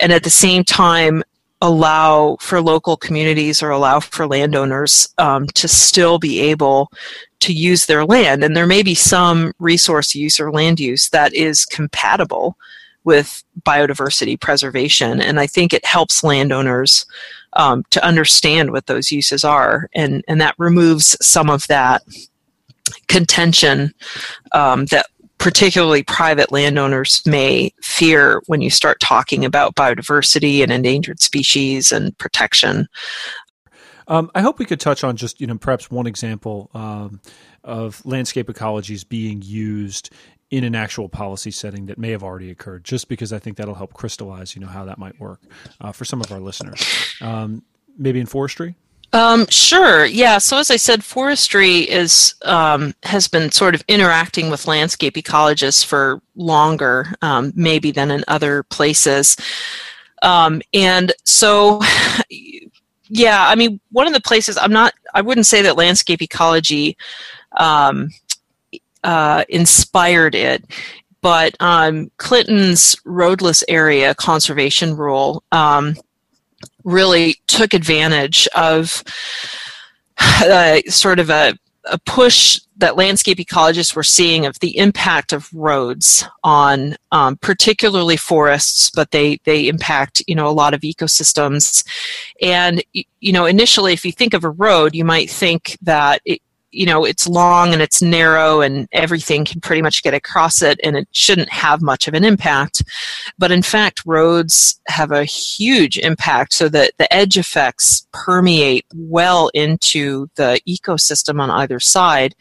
and 0.00 0.12
at 0.12 0.24
the 0.24 0.30
same 0.30 0.64
time 0.64 1.22
allow 1.60 2.36
for 2.40 2.60
local 2.60 2.96
communities 2.96 3.62
or 3.62 3.70
allow 3.70 4.00
for 4.00 4.26
landowners 4.26 5.08
um, 5.18 5.46
to 5.46 5.68
still 5.68 6.18
be 6.18 6.40
able 6.40 6.90
to 7.42 7.52
use 7.52 7.86
their 7.86 8.04
land. 8.04 8.42
And 8.42 8.56
there 8.56 8.66
may 8.66 8.82
be 8.82 8.94
some 8.94 9.52
resource 9.58 10.14
use 10.14 10.40
or 10.40 10.52
land 10.52 10.80
use 10.80 11.08
that 11.10 11.34
is 11.34 11.64
compatible 11.64 12.56
with 13.04 13.42
biodiversity 13.62 14.40
preservation. 14.40 15.20
And 15.20 15.40
I 15.40 15.46
think 15.46 15.72
it 15.72 15.84
helps 15.84 16.22
landowners 16.22 17.04
um, 17.54 17.84
to 17.90 18.04
understand 18.04 18.70
what 18.70 18.86
those 18.86 19.10
uses 19.10 19.44
are. 19.44 19.88
And, 19.94 20.24
and 20.28 20.40
that 20.40 20.54
removes 20.58 21.16
some 21.20 21.50
of 21.50 21.66
that 21.66 22.02
contention 23.08 23.92
um, 24.52 24.86
that 24.86 25.06
particularly 25.38 26.04
private 26.04 26.52
landowners 26.52 27.20
may 27.26 27.72
fear 27.82 28.40
when 28.46 28.60
you 28.60 28.70
start 28.70 29.00
talking 29.00 29.44
about 29.44 29.74
biodiversity 29.74 30.62
and 30.62 30.70
endangered 30.70 31.20
species 31.20 31.90
and 31.90 32.16
protection. 32.18 32.86
Um, 34.08 34.30
I 34.34 34.40
hope 34.40 34.58
we 34.58 34.64
could 34.64 34.80
touch 34.80 35.04
on 35.04 35.16
just 35.16 35.40
you 35.40 35.46
know 35.46 35.58
perhaps 35.58 35.90
one 35.90 36.06
example 36.06 36.70
um, 36.74 37.20
of 37.64 38.04
landscape 38.04 38.48
ecologies 38.48 39.08
being 39.08 39.42
used 39.42 40.10
in 40.50 40.64
an 40.64 40.74
actual 40.74 41.08
policy 41.08 41.50
setting 41.50 41.86
that 41.86 41.96
may 41.98 42.10
have 42.10 42.22
already 42.22 42.50
occurred, 42.50 42.84
just 42.84 43.08
because 43.08 43.32
I 43.32 43.38
think 43.38 43.56
that'll 43.56 43.74
help 43.74 43.94
crystallize 43.94 44.54
you 44.54 44.60
know 44.60 44.68
how 44.68 44.84
that 44.84 44.98
might 44.98 45.18
work 45.18 45.40
uh, 45.80 45.92
for 45.92 46.04
some 46.04 46.20
of 46.20 46.30
our 46.30 46.40
listeners. 46.40 46.80
Um, 47.20 47.62
maybe 47.98 48.20
in 48.20 48.26
forestry. 48.26 48.74
Um, 49.14 49.46
sure. 49.48 50.06
Yeah. 50.06 50.38
So 50.38 50.56
as 50.56 50.70
I 50.70 50.76
said, 50.76 51.04
forestry 51.04 51.80
is 51.80 52.34
um, 52.42 52.94
has 53.02 53.28
been 53.28 53.50
sort 53.52 53.74
of 53.74 53.84
interacting 53.86 54.48
with 54.48 54.66
landscape 54.66 55.14
ecologists 55.14 55.84
for 55.84 56.22
longer, 56.34 57.14
um, 57.20 57.52
maybe 57.54 57.90
than 57.90 58.10
in 58.10 58.24
other 58.26 58.62
places. 58.62 59.36
Um, 60.22 60.62
and 60.72 61.12
so, 61.24 61.80
yeah, 63.14 63.46
I 63.46 63.54
mean, 63.54 63.78
one 63.90 64.06
of 64.06 64.14
the 64.14 64.20
places 64.20 64.56
I'm 64.56 64.72
not, 64.72 64.94
I 65.14 65.20
wouldn't 65.20 65.46
say 65.46 65.62
that 65.62 65.76
landscape 65.76 66.22
ecology 66.22 66.96
um, 67.58 68.08
uh, 69.04 69.44
inspired 69.48 70.34
it 70.34 70.64
but 71.22 71.54
um, 71.60 72.10
Clinton's 72.18 72.96
roadless 73.04 73.64
area 73.68 74.14
conservation 74.14 74.96
rule 74.96 75.42
um, 75.52 75.96
really 76.84 77.36
took 77.46 77.72
advantage 77.72 78.48
of 78.56 79.02
uh, 80.20 80.80
sort 80.88 81.20
of 81.20 81.30
a, 81.30 81.54
a 81.86 81.98
push 81.98 82.60
that 82.76 82.96
landscape 82.96 83.38
ecologists 83.38 83.94
were 83.94 84.02
seeing 84.02 84.46
of 84.46 84.58
the 84.60 84.76
impact 84.76 85.32
of 85.32 85.52
roads 85.52 86.24
on 86.42 86.96
um, 87.10 87.36
particularly 87.36 88.16
forests 88.16 88.90
but 88.90 89.10
they 89.10 89.38
they 89.44 89.68
impact 89.68 90.22
you 90.26 90.34
know 90.34 90.48
a 90.48 90.50
lot 90.50 90.74
of 90.74 90.80
ecosystems. 90.80 91.84
And 92.40 92.82
you 92.92 93.32
know 93.32 93.46
initially 93.46 93.92
if 93.92 94.04
you 94.04 94.12
think 94.12 94.34
of 94.34 94.44
a 94.44 94.50
road 94.50 94.94
you 94.94 95.04
might 95.04 95.30
think 95.30 95.76
that 95.82 96.20
it, 96.24 96.40
you 96.72 96.86
know 96.86 97.04
it's 97.04 97.28
long 97.28 97.72
and 97.72 97.82
it's 97.82 98.02
narrow 98.02 98.60
and 98.60 98.88
everything 98.92 99.44
can 99.44 99.60
pretty 99.60 99.82
much 99.82 100.02
get 100.02 100.14
across 100.14 100.62
it 100.62 100.80
and 100.82 100.96
it 100.96 101.06
shouldn't 101.12 101.50
have 101.50 101.82
much 101.82 102.08
of 102.08 102.14
an 102.14 102.24
impact. 102.24 102.82
But 103.38 103.52
in 103.52 103.62
fact 103.62 104.02
roads 104.06 104.80
have 104.88 105.12
a 105.12 105.24
huge 105.24 105.98
impact 105.98 106.54
so 106.54 106.68
that 106.70 106.92
the 106.98 107.12
edge 107.12 107.38
effects 107.38 108.06
permeate 108.12 108.86
well 108.94 109.48
into 109.54 110.28
the 110.36 110.60
ecosystem 110.68 111.40
on 111.40 111.50
either 111.50 111.78
side. 111.78 112.34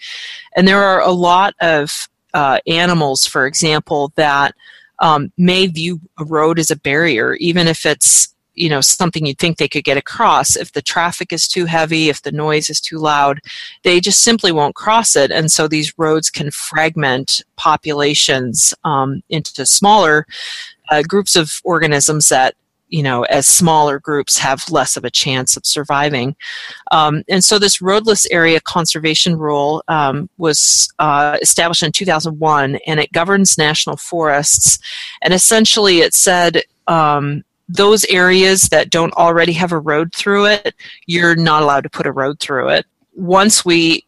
And 0.56 0.68
there 0.68 0.84
are 0.84 1.02
a 1.02 1.12
lot 1.12 1.54
of 1.62 2.10
uh, 2.34 2.60
animals 2.66 3.26
for 3.26 3.46
example 3.46 4.14
that 4.16 4.56
um, 5.00 5.32
may 5.38 5.68
view 5.68 6.00
a 6.20 6.26
road 6.26 6.60
as 6.60 6.72
a 6.72 6.76
barrier 6.76 7.34
even 7.36 7.68
if 7.68 7.86
it's 7.86 8.34
you 8.54 8.70
know 8.70 8.82
something 8.82 9.26
you'd 9.26 9.40
think 9.40 9.58
they 9.58 9.68
could 9.68 9.84
get 9.84 9.98
across. 9.98 10.56
If 10.56 10.74
the 10.74 10.82
traffic 10.82 11.32
is 11.32 11.48
too 11.48 11.66
heavy 11.66 12.10
if 12.10 12.22
the 12.22 12.32
noise 12.32 12.70
is 12.70 12.82
too 12.82 12.98
loud 12.98 13.40
they 13.84 14.00
just 14.00 14.22
simply 14.22 14.52
won't 14.52 14.76
cross 14.76 15.16
it. 15.16 15.32
And 15.32 15.52
so 15.52 15.68
these 15.68 15.98
roads 15.98 16.30
can 16.30 16.52
fragment 16.52 17.44
populations 17.56 18.74
um, 18.84 19.22
into 19.30 19.66
smaller 19.66 20.26
uh, 20.90 21.04
groups 21.04 21.36
of 21.36 21.62
organisms 21.64 22.30
that 22.30 22.56
you 22.90 23.02
know 23.02 23.24
as 23.24 23.48
smaller 23.48 24.00
groups 24.00 24.38
have 24.38 24.70
less 24.70 24.98
of 24.98 25.06
a 25.06 25.10
chance 25.10 25.56
of 25.56 25.66
surviving. 25.66 26.36
Um, 26.92 27.24
and 27.30 27.44
so 27.44 27.58
this 27.58 27.82
roadless 27.82 28.26
area 28.28 28.60
conservation 28.60 29.38
rule 29.38 29.84
um, 29.88 30.30
was 30.38 30.92
uh, 31.00 31.38
established 31.42 31.84
in 31.84 31.92
2001 31.92 32.78
and 32.86 33.00
it 33.00 33.12
governs 33.14 33.58
national 33.58 33.98
forests. 33.98 34.80
And 35.22 35.34
essentially 35.34 36.00
it 36.00 36.14
said 36.14 36.64
um, 36.88 37.44
those 37.72 38.04
areas 38.06 38.64
that 38.70 38.90
don't 38.90 39.14
already 39.14 39.54
have 39.54 39.72
a 39.72 39.80
road 39.80 40.14
through 40.14 40.46
it, 40.46 40.76
you're 41.08 41.36
not 41.36 41.64
allowed 41.64 41.84
to 41.84 41.90
put 41.90 42.06
a 42.06 42.12
road 42.12 42.40
through 42.40 42.70
it. 42.70 42.86
Once 43.14 43.64
we 43.64 44.06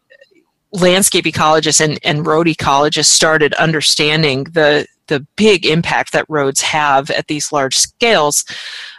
landscape 0.72 1.24
ecologists 1.24 1.80
and, 1.80 1.98
and 2.04 2.26
road 2.26 2.46
ecologists 2.46 3.06
started 3.06 3.54
understanding 3.54 4.44
the 4.44 4.86
the 5.06 5.20
big 5.36 5.66
impact 5.66 6.12
that 6.12 6.24
roads 6.30 6.62
have 6.62 7.10
at 7.10 7.26
these 7.26 7.52
large 7.52 7.76
scales, 7.76 8.42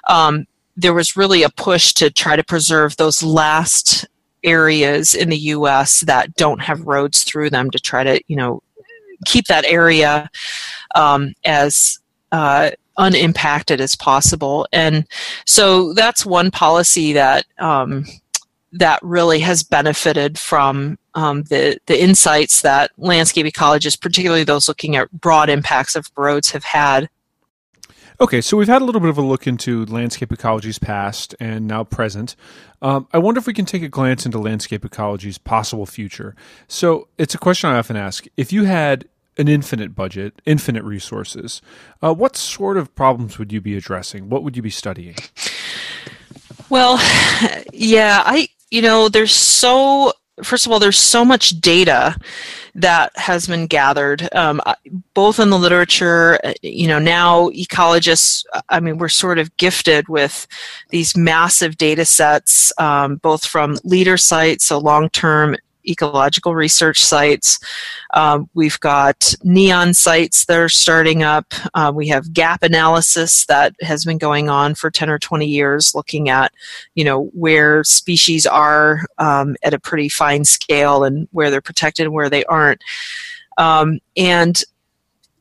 um, 0.07 0.45
there 0.77 0.93
was 0.93 1.17
really 1.17 1.41
a 1.41 1.49
push 1.49 1.93
to 1.93 2.11
try 2.11 2.35
to 2.35 2.43
preserve 2.43 2.95
those 2.97 3.23
last 3.23 4.05
areas 4.43 5.15
in 5.15 5.29
the 5.29 5.37
U.S. 5.37 6.01
that 6.01 6.35
don't 6.35 6.61
have 6.61 6.81
roads 6.81 7.23
through 7.23 7.49
them 7.49 7.71
to 7.71 7.79
try 7.79 8.03
to, 8.03 8.21
you 8.27 8.35
know, 8.35 8.61
keep 9.25 9.47
that 9.47 9.65
area 9.65 10.29
um, 10.93 11.33
as 11.43 11.97
uh, 12.31 12.69
unimpacted 12.97 13.81
as 13.81 13.95
possible. 13.95 14.67
And 14.71 15.07
so 15.45 15.93
that's 15.93 16.25
one 16.25 16.51
policy 16.51 17.13
that 17.13 17.45
um, 17.59 18.05
that 18.71 18.99
really 19.01 19.39
has 19.39 19.63
benefited 19.63 20.37
from 20.37 20.97
um, 21.13 21.43
the 21.43 21.77
the 21.85 22.01
insights 22.01 22.61
that 22.61 22.91
landscape 22.97 23.45
ecologists, 23.45 23.99
particularly 23.99 24.43
those 24.43 24.67
looking 24.67 24.95
at 24.95 25.11
broad 25.11 25.49
impacts 25.49 25.95
of 25.95 26.11
roads, 26.17 26.51
have 26.51 26.65
had. 26.65 27.09
Okay, 28.19 28.39
so 28.39 28.55
we've 28.55 28.69
had 28.69 28.81
a 28.81 28.85
little 28.85 29.01
bit 29.01 29.09
of 29.09 29.17
a 29.17 29.21
look 29.21 29.45
into 29.45 29.85
landscape 29.87 30.31
ecology's 30.31 30.79
past 30.79 31.35
and 31.37 31.67
now 31.67 31.83
present. 31.83 32.37
Um, 32.81 33.09
I 33.11 33.17
wonder 33.17 33.39
if 33.39 33.47
we 33.47 33.53
can 33.53 33.65
take 33.65 33.83
a 33.83 33.89
glance 33.89 34.25
into 34.25 34.39
landscape 34.39 34.85
ecology's 34.85 35.37
possible 35.37 35.85
future. 35.85 36.33
So 36.69 37.09
it's 37.17 37.35
a 37.35 37.37
question 37.37 37.69
I 37.69 37.77
often 37.77 37.97
ask: 37.97 38.25
If 38.37 38.53
you 38.53 38.65
had 38.65 39.05
an 39.37 39.47
infinite 39.47 39.95
budget, 39.95 40.41
infinite 40.45 40.83
resources, 40.83 41.61
uh, 42.01 42.13
what 42.13 42.35
sort 42.35 42.77
of 42.77 42.95
problems 42.95 43.37
would 43.37 43.51
you 43.51 43.61
be 43.61 43.75
addressing? 43.75 44.29
What 44.29 44.43
would 44.43 44.55
you 44.55 44.61
be 44.61 44.69
studying? 44.69 45.15
Well, 46.69 46.97
yeah, 47.73 48.23
I 48.25 48.47
you 48.71 48.81
know, 48.81 49.09
there's 49.09 49.33
so 49.33 50.13
first 50.43 50.65
of 50.65 50.71
all, 50.71 50.79
there's 50.79 50.99
so 50.99 51.23
much 51.23 51.61
data 51.61 52.15
that 52.75 53.11
has 53.15 53.47
been 53.47 53.67
gathered, 53.67 54.27
um, 54.35 54.61
both 55.13 55.39
in 55.39 55.49
the 55.49 55.57
literature. 55.57 56.37
Uh, 56.43 56.53
you 56.61 56.87
know, 56.87 56.99
now 56.99 57.49
ecologists, 57.51 58.43
I 58.67 58.79
mean, 58.79 58.97
we're 58.97 59.07
sort 59.07 59.39
of 59.39 59.55
gifted 59.57 60.09
with 60.09 60.45
these 60.89 61.15
massive 61.15 61.77
data 61.77 62.03
sets, 62.03 62.73
um, 62.77 63.15
both 63.17 63.45
from 63.45 63.77
LTER 63.77 64.19
sites, 64.19 64.65
so 64.65 64.77
long 64.77 65.09
term 65.09 65.55
ecological 65.87 66.55
research 66.55 67.03
sites. 67.03 67.59
Um, 68.13 68.49
we've 68.53 68.79
got 68.79 69.33
NEON 69.43 69.93
sites 69.93 70.45
that 70.45 70.57
are 70.57 70.69
starting 70.69 71.23
up. 71.23 71.53
Uh, 71.73 71.91
we 71.93 72.07
have 72.07 72.33
gap 72.33 72.63
analysis 72.63 73.45
that 73.45 73.75
has 73.81 74.05
been 74.05 74.17
going 74.17 74.49
on 74.49 74.75
for 74.75 74.89
10 74.89 75.09
or 75.09 75.19
20 75.19 75.45
years, 75.45 75.95
looking 75.95 76.29
at, 76.29 76.51
you 76.95 77.03
know, 77.03 77.25
where 77.33 77.83
species 77.83 78.45
are 78.45 79.05
um, 79.17 79.55
at 79.63 79.73
a 79.73 79.79
pretty 79.79 80.09
fine 80.09 80.45
scale 80.45 81.03
and 81.03 81.27
where 81.31 81.49
they're 81.49 81.61
protected 81.61 82.05
and 82.05 82.13
where 82.13 82.29
they 82.29 82.43
aren't. 82.45 82.81
Um, 83.57 83.99
and 84.17 84.61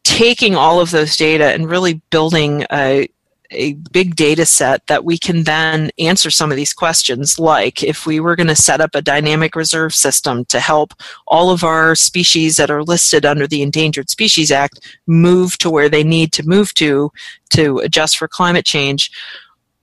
taking 0.05 0.55
all 0.55 0.81
of 0.81 0.91
those 0.91 1.17
data 1.17 1.47
and 1.47 1.69
really 1.69 2.01
building 2.11 2.65
a, 2.71 3.09
a 3.55 3.75
big 3.93 4.17
data 4.17 4.47
set 4.47 4.87
that 4.87 5.05
we 5.05 5.19
can 5.19 5.45
then 5.45 5.91
answer 5.99 6.31
some 6.31 6.51
of 6.51 6.57
these 6.57 6.73
questions 6.73 7.39
like 7.39 7.83
if 7.83 8.07
we 8.07 8.21
were 8.21 8.37
going 8.37 8.47
to 8.47 8.57
set 8.57 8.81
up 8.81 8.95
a 8.95 9.03
dynamic 9.03 9.57
reserve 9.57 9.95
system 9.95 10.45
to 10.47 10.61
help 10.61 10.95
all 11.27 11.51
of 11.51 11.65
our 11.65 11.95
species 11.95 12.57
that 12.57 12.71
are 12.71 12.83
listed 12.83 13.25
under 13.25 13.47
the 13.47 13.63
endangered 13.63 14.11
species 14.11 14.51
act 14.51 14.97
move 15.07 15.57
to 15.59 15.71
where 15.71 15.89
they 15.89 16.05
need 16.05 16.33
to 16.33 16.47
move 16.47 16.75
to 16.75 17.11
to 17.51 17.79
adjust 17.79 18.17
for 18.17 18.29
climate 18.29 18.65
change 18.65 19.11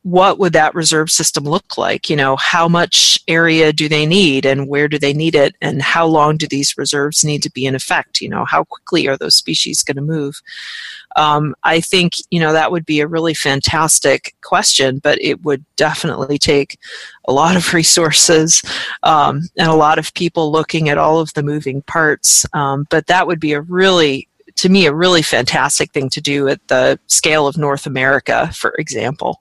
what 0.03 0.39
would 0.39 0.53
that 0.53 0.73
reserve 0.73 1.11
system 1.11 1.43
look 1.43 1.77
like? 1.77 2.09
You 2.09 2.15
know, 2.15 2.35
how 2.35 2.67
much 2.67 3.19
area 3.27 3.71
do 3.71 3.87
they 3.87 4.05
need 4.05 4.45
and 4.45 4.67
where 4.67 4.87
do 4.87 4.97
they 4.97 5.13
need 5.13 5.35
it 5.35 5.55
and 5.61 5.81
how 5.81 6.07
long 6.07 6.37
do 6.37 6.47
these 6.47 6.77
reserves 6.77 7.23
need 7.23 7.43
to 7.43 7.51
be 7.51 7.65
in 7.65 7.75
effect? 7.75 8.19
You 8.19 8.29
know, 8.29 8.43
how 8.45 8.63
quickly 8.63 9.07
are 9.07 9.17
those 9.17 9.35
species 9.35 9.83
going 9.83 9.97
to 9.97 10.01
move? 10.01 10.41
Um, 11.17 11.55
I 11.63 11.81
think, 11.81 12.13
you 12.31 12.39
know, 12.39 12.51
that 12.51 12.71
would 12.71 12.85
be 12.85 12.99
a 12.99 13.07
really 13.07 13.35
fantastic 13.35 14.33
question, 14.41 14.99
but 14.99 15.21
it 15.21 15.43
would 15.43 15.63
definitely 15.75 16.39
take 16.39 16.79
a 17.27 17.33
lot 17.33 17.55
of 17.55 17.73
resources 17.73 18.63
um, 19.03 19.41
and 19.57 19.69
a 19.69 19.75
lot 19.75 19.99
of 19.99 20.13
people 20.15 20.51
looking 20.51 20.89
at 20.89 20.97
all 20.97 21.19
of 21.19 21.33
the 21.33 21.43
moving 21.43 21.83
parts. 21.83 22.43
Um, 22.53 22.87
but 22.89 23.05
that 23.07 23.27
would 23.27 23.39
be 23.39 23.53
a 23.53 23.61
really 23.61 24.27
to 24.55 24.69
me 24.69 24.85
a 24.85 24.93
really 24.93 25.21
fantastic 25.21 25.91
thing 25.91 26.09
to 26.09 26.21
do 26.21 26.47
at 26.47 26.67
the 26.67 26.99
scale 27.07 27.47
of 27.47 27.57
North 27.57 27.85
America, 27.85 28.51
for 28.53 28.75
example. 28.77 29.40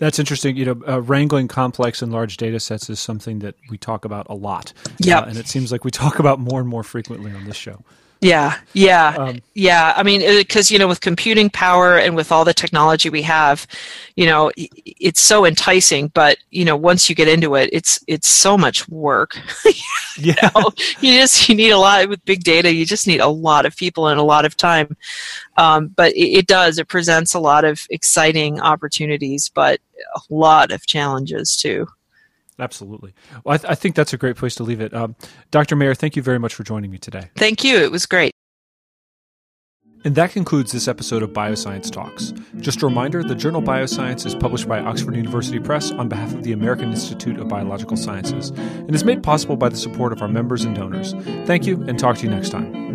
That's 0.00 0.18
interesting. 0.18 0.56
You 0.56 0.64
know, 0.64 0.82
uh, 0.88 1.02
wrangling 1.02 1.46
complex 1.46 2.00
and 2.00 2.10
large 2.10 2.38
data 2.38 2.58
sets 2.58 2.88
is 2.88 2.98
something 2.98 3.40
that 3.40 3.54
we 3.68 3.76
talk 3.76 4.06
about 4.06 4.26
a 4.30 4.34
lot. 4.34 4.72
Yeah. 4.98 5.20
Uh, 5.20 5.26
and 5.26 5.36
it 5.36 5.46
seems 5.46 5.70
like 5.70 5.84
we 5.84 5.90
talk 5.90 6.18
about 6.18 6.40
more 6.40 6.58
and 6.58 6.68
more 6.68 6.82
frequently 6.82 7.30
on 7.32 7.44
this 7.44 7.56
show. 7.56 7.84
Yeah, 8.22 8.58
yeah, 8.74 9.14
um, 9.18 9.40
yeah. 9.54 9.94
I 9.96 10.02
mean, 10.02 10.20
because 10.20 10.70
you 10.70 10.78
know, 10.78 10.86
with 10.86 11.00
computing 11.00 11.48
power 11.48 11.96
and 11.96 12.14
with 12.14 12.30
all 12.30 12.44
the 12.44 12.52
technology 12.52 13.08
we 13.08 13.22
have, 13.22 13.66
you 14.14 14.26
know, 14.26 14.52
it's 14.56 15.22
so 15.22 15.46
enticing. 15.46 16.08
But 16.08 16.36
you 16.50 16.66
know, 16.66 16.76
once 16.76 17.08
you 17.08 17.14
get 17.14 17.28
into 17.28 17.54
it, 17.54 17.70
it's 17.72 17.98
it's 18.06 18.28
so 18.28 18.58
much 18.58 18.86
work. 18.90 19.38
yeah, 19.64 19.72
you, 20.18 20.34
know, 20.42 20.70
you, 21.00 21.18
just 21.18 21.48
you 21.48 21.54
need 21.54 21.70
a 21.70 21.78
lot 21.78 22.10
with 22.10 22.22
big 22.26 22.44
data. 22.44 22.74
You 22.74 22.84
just 22.84 23.06
need 23.06 23.20
a 23.20 23.28
lot 23.28 23.64
of 23.64 23.74
people 23.74 24.08
and 24.08 24.20
a 24.20 24.24
lot 24.24 24.44
of 24.44 24.54
time. 24.54 24.98
Um, 25.56 25.88
but 25.88 26.12
it, 26.12 26.40
it 26.40 26.46
does. 26.46 26.78
It 26.78 26.88
presents 26.88 27.32
a 27.32 27.40
lot 27.40 27.64
of 27.64 27.86
exciting 27.88 28.60
opportunities, 28.60 29.48
but 29.48 29.80
a 30.14 30.20
lot 30.28 30.72
of 30.72 30.86
challenges 30.86 31.56
too. 31.56 31.86
Absolutely. 32.60 33.14
Well, 33.44 33.54
I, 33.54 33.58
th- 33.58 33.70
I, 33.70 33.74
think 33.74 33.94
that's 33.94 34.12
a 34.12 34.18
great 34.18 34.36
place 34.36 34.54
to 34.56 34.62
leave 34.62 34.80
it. 34.80 34.92
Um, 34.94 35.16
Dr. 35.50 35.76
Mayer, 35.76 35.94
thank 35.94 36.14
you 36.14 36.22
very 36.22 36.38
much 36.38 36.54
for 36.54 36.62
joining 36.62 36.90
me 36.90 36.98
today. 36.98 37.30
Thank 37.36 37.64
you. 37.64 37.78
It 37.78 37.90
was 37.90 38.06
great. 38.06 38.32
And 40.02 40.14
that 40.14 40.32
concludes 40.32 40.72
this 40.72 40.88
episode 40.88 41.22
of 41.22 41.30
Bioscience 41.30 41.90
Talks. 41.90 42.32
Just 42.58 42.82
a 42.82 42.86
reminder 42.86 43.22
the 43.22 43.34
journal 43.34 43.60
Bioscience 43.60 44.24
is 44.24 44.34
published 44.34 44.66
by 44.66 44.80
Oxford 44.80 45.14
University 45.14 45.58
Press 45.58 45.90
on 45.90 46.08
behalf 46.08 46.32
of 46.32 46.42
the 46.42 46.52
American 46.52 46.90
Institute 46.90 47.38
of 47.38 47.48
Biological 47.48 47.98
Sciences 47.98 48.48
and 48.50 48.94
is 48.94 49.04
made 49.04 49.22
possible 49.22 49.56
by 49.56 49.68
the 49.68 49.76
support 49.76 50.12
of 50.12 50.22
our 50.22 50.28
members 50.28 50.64
and 50.64 50.74
donors. 50.74 51.12
Thank 51.44 51.66
you, 51.66 51.82
and 51.86 51.98
talk 51.98 52.16
to 52.18 52.24
you 52.24 52.30
next 52.30 52.48
time. 52.48 52.89